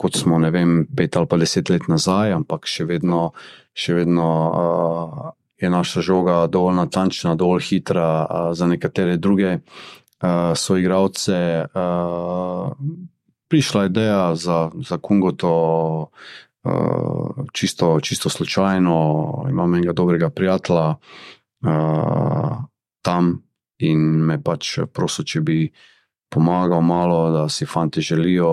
[0.00, 3.34] Kot smo, ne vem, pet ali pa deset let nazaj, ampak še vedno,
[3.76, 5.26] še vedno uh,
[5.60, 9.58] je naša žoga dovolj natančna, dovolj hitra za nekatere druge
[10.22, 11.66] uh, soigravce.
[11.74, 12.72] Uh,
[13.48, 15.52] prišla je ideja za, za Kungoto,
[16.64, 18.96] uh, čisto, čisto slučajno.
[19.50, 22.56] Imam enega dobrega prijatelja uh,
[23.02, 23.42] tam
[23.78, 25.62] in me pač prosil, če bi.
[26.30, 28.50] Pomagal malo, da si fanti želijo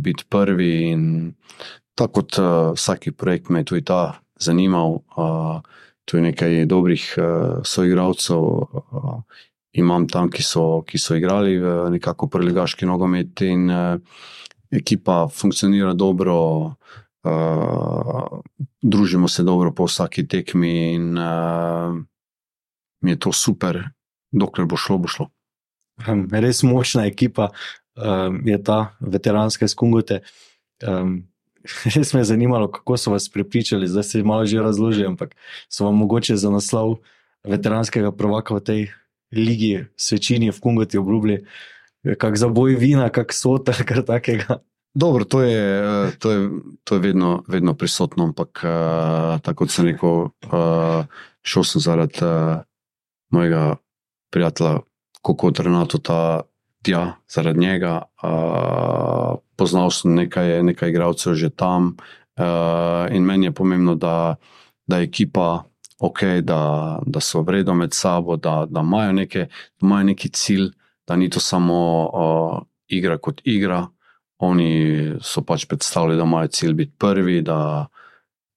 [0.00, 0.96] biti prvi.
[1.94, 5.02] Tako kot uh, vsaki projekt, me je tudi ta zanimal.
[5.12, 5.60] Uh,
[6.04, 7.24] tu je nekaj dobrih uh,
[7.64, 9.20] soigralcev, uh,
[9.72, 13.98] imam tam, ki so, ki so igrali v nekako prelegaški nogomet in uh,
[14.70, 16.36] ekipa funkcionira dobro,
[17.24, 18.40] uh,
[18.82, 21.94] družimo se dobro po vsaki tekmi in uh,
[23.04, 23.82] mi je to super,
[24.32, 25.28] dokler bo šlo, bo šlo.
[26.32, 27.50] Res močna ekipa
[27.94, 30.20] um, je ta veteranska skungote.
[30.82, 31.22] Um,
[31.96, 35.36] res me je zanimalo, kako so vas pripričali, zdaj se malo že razložili, ampak
[35.68, 37.00] so vam mogoče za naslov
[37.44, 38.80] veteranskega prvaka v tej
[39.32, 41.44] ligi, svečini v Kungoti obljubili,
[42.18, 44.60] kak za boj vina, kak sota, kar takega.
[44.94, 45.66] Dobro, to je,
[46.22, 46.38] to je,
[46.84, 51.02] to je vedno, vedno prisotno, ampak uh, tako kot sem rekel, uh,
[51.42, 52.62] šel sem zaradi uh,
[53.34, 53.76] mojega
[54.30, 54.84] prijatelja,
[55.18, 56.46] kot Renato, ta
[56.84, 58.02] tja, zaradi njega.
[58.22, 61.96] Uh, poznal sem nekaj, nekaj igralcev že tam
[62.38, 64.36] uh, in meni je pomembno, da,
[64.86, 65.64] da ekipa
[65.98, 69.46] ok, da, da so vredno med sabo, da, da, imajo neke,
[69.80, 70.70] da imajo neki cilj,
[71.06, 71.80] da ni to samo
[72.12, 73.86] uh, igra kot igra.
[74.38, 77.86] Oni so pač predstavljali, da imajo cilj biti prvi, da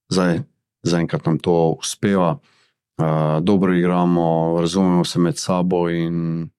[0.09, 0.39] zdaj,
[0.83, 6.49] zaenkrat nam to uspeva, uh, dobro igramo, razumemo se med sabo in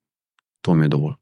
[0.63, 1.15] to mi je dovolj.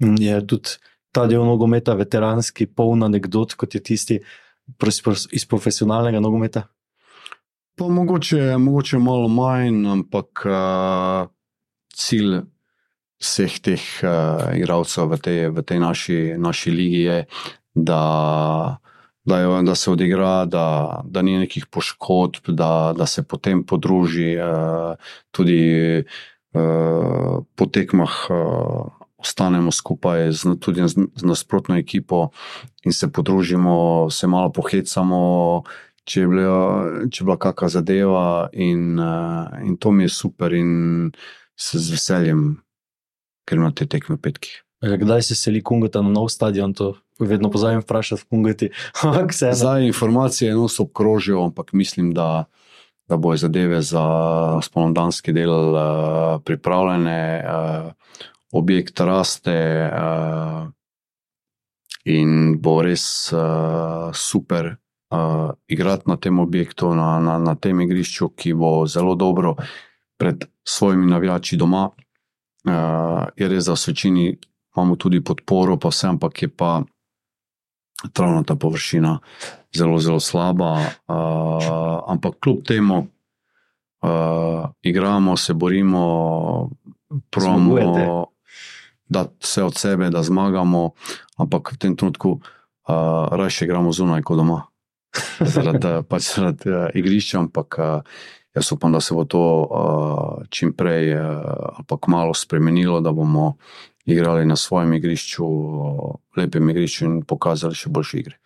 [0.00, 0.76] Je tudi
[1.16, 4.18] ta del nogometa, veteranski, poln anegdot, kot je tisti
[5.32, 6.66] iz profesionalnega nogometa.
[7.76, 11.28] Pa mogoče, mogoče malo manj, ampak uh,
[11.92, 12.42] cilj
[13.20, 17.18] vseh teh uh, igralcev v tej, v tej naši, naši ligi je,
[17.76, 18.02] da,
[19.24, 20.66] da, je, da se odigra, da,
[21.04, 24.96] da ni nekih poškodb, da, da se potem podruži uh,
[25.32, 25.60] tudi
[26.00, 28.20] uh, po tekmah.
[28.32, 32.28] Uh, Ostanemo skupaj z, tudi z, z nasprotno ekipo
[32.86, 35.18] in se podružimo, se malo pohecamo,
[36.06, 36.60] če je bila,
[37.10, 41.10] če je bila kakšna zadeva, in, uh, in to mi je super, in
[41.58, 42.44] se z veseljem,
[43.48, 44.60] ker imate te tekme petki.
[44.84, 48.70] Kdaj se seli Kungota na nov stadion, to vedno pozavim vprašati v Kungoti.
[49.60, 52.44] Zdaj informacije eno so obkrožijo, ampak mislim, da,
[53.08, 54.04] da bojo zadeve za
[54.62, 55.80] spomladanski del uh,
[56.44, 57.92] pripravljene, uh,
[58.52, 59.90] objekt raste.
[59.92, 60.72] Uh,
[62.06, 64.68] In bo res uh, super,
[65.10, 69.56] uh, igrati na tem objektu, na, na, na tem igrišču, ki bo zelo dobro
[70.14, 71.88] pred svojimi navijači doma.
[72.62, 74.26] Uh, je res, da v večini
[74.76, 76.84] imamo tudi podporo, pa vse, ampak je pa
[78.12, 79.18] travna ta površina
[79.74, 80.78] zelo, zelo slaba.
[81.10, 83.06] Uh, ampak kljub temu,
[84.06, 86.70] uh, igramo, se borimo,
[87.30, 88.30] pravimo.
[89.08, 90.90] Da vse od sebe, da zmagamo,
[91.38, 92.42] ampak v tem trenutku uh,
[93.30, 94.66] raje igramo zunaj kot doma.
[95.54, 98.02] Zaradi, pač zaradi uh, igrišča, ampak uh,
[98.54, 103.56] jaz upam, da se bo to uh, čim prej uh, pa malo spremenilo, da bomo
[104.04, 108.36] igrali na svojem igrišču, uh, lepem igrišču in pokazali še boljše igre.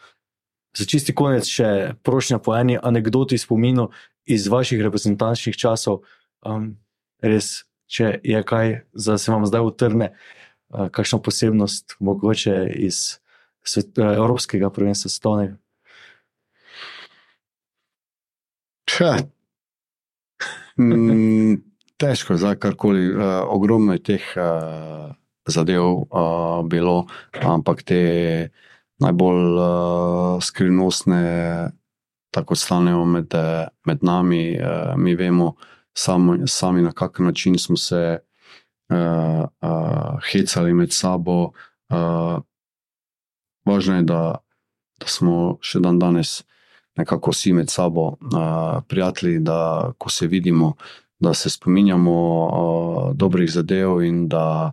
[0.77, 3.89] Za čisti konec, še prošnja po eni anekdoti spominu
[4.31, 6.05] iz vaših reprezentančnih časov,
[6.41, 6.79] Um,
[7.21, 10.41] res, če je kaj, da se vam zdaj utrne, uh,
[10.71, 13.19] kakšna posebnost, mogoče iz
[13.63, 15.57] svet, uh, Evropskega prvenstva Stone.
[20.79, 21.61] Mm,
[21.97, 23.11] težko je karkoli.
[23.15, 25.13] Uh, ogromno je teh uh,
[25.47, 27.07] zadev uh, bilo,
[27.43, 28.01] ampak te
[29.01, 31.23] najbolj uh, skrivnostne,
[32.31, 33.35] tako stanejo med,
[33.87, 34.59] med nami.
[34.61, 35.55] Uh, mi vemo
[35.95, 38.19] sami, sami, na kak način smo se
[38.91, 41.53] uh, uh, hecali med sabo.
[41.91, 42.43] Uh,
[43.67, 44.23] važno je, da,
[45.01, 46.41] da smo še dan danes
[46.99, 50.75] nekako vsi med sabo uh, prijatelji, da ko se vidimo,
[51.19, 52.17] da se spominjamo
[52.47, 54.73] uh, dobrih zadev in da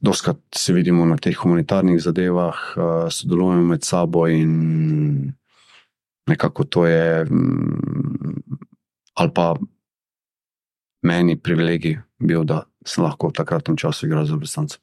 [0.00, 5.32] doskrat se vidimo na teh humanitarnih zadevah, uh, sodelujemo med sabo in
[6.26, 8.42] nekako to je, um,
[9.14, 9.54] ali pa
[11.02, 14.78] meni privilegij bil, da sem lahko v takratnem času igral za Brestance.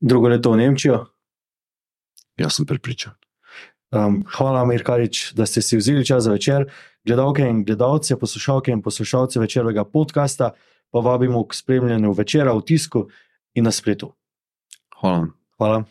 [0.00, 1.06] Drugo leto v Nemčijo.
[2.38, 3.14] Jaz sem pripričan.
[3.94, 6.66] Um, hvala, Mirkarič, da ste si vzeli čas za večer.
[7.06, 10.50] Gledalke in gledalce, poslušalke in poslušalce večerjega podcasta
[10.90, 13.08] pa vabimo k spremljanju večera v tisku
[13.54, 14.12] in na spletu.
[15.00, 15.28] Hvala.
[15.58, 15.84] Hvala.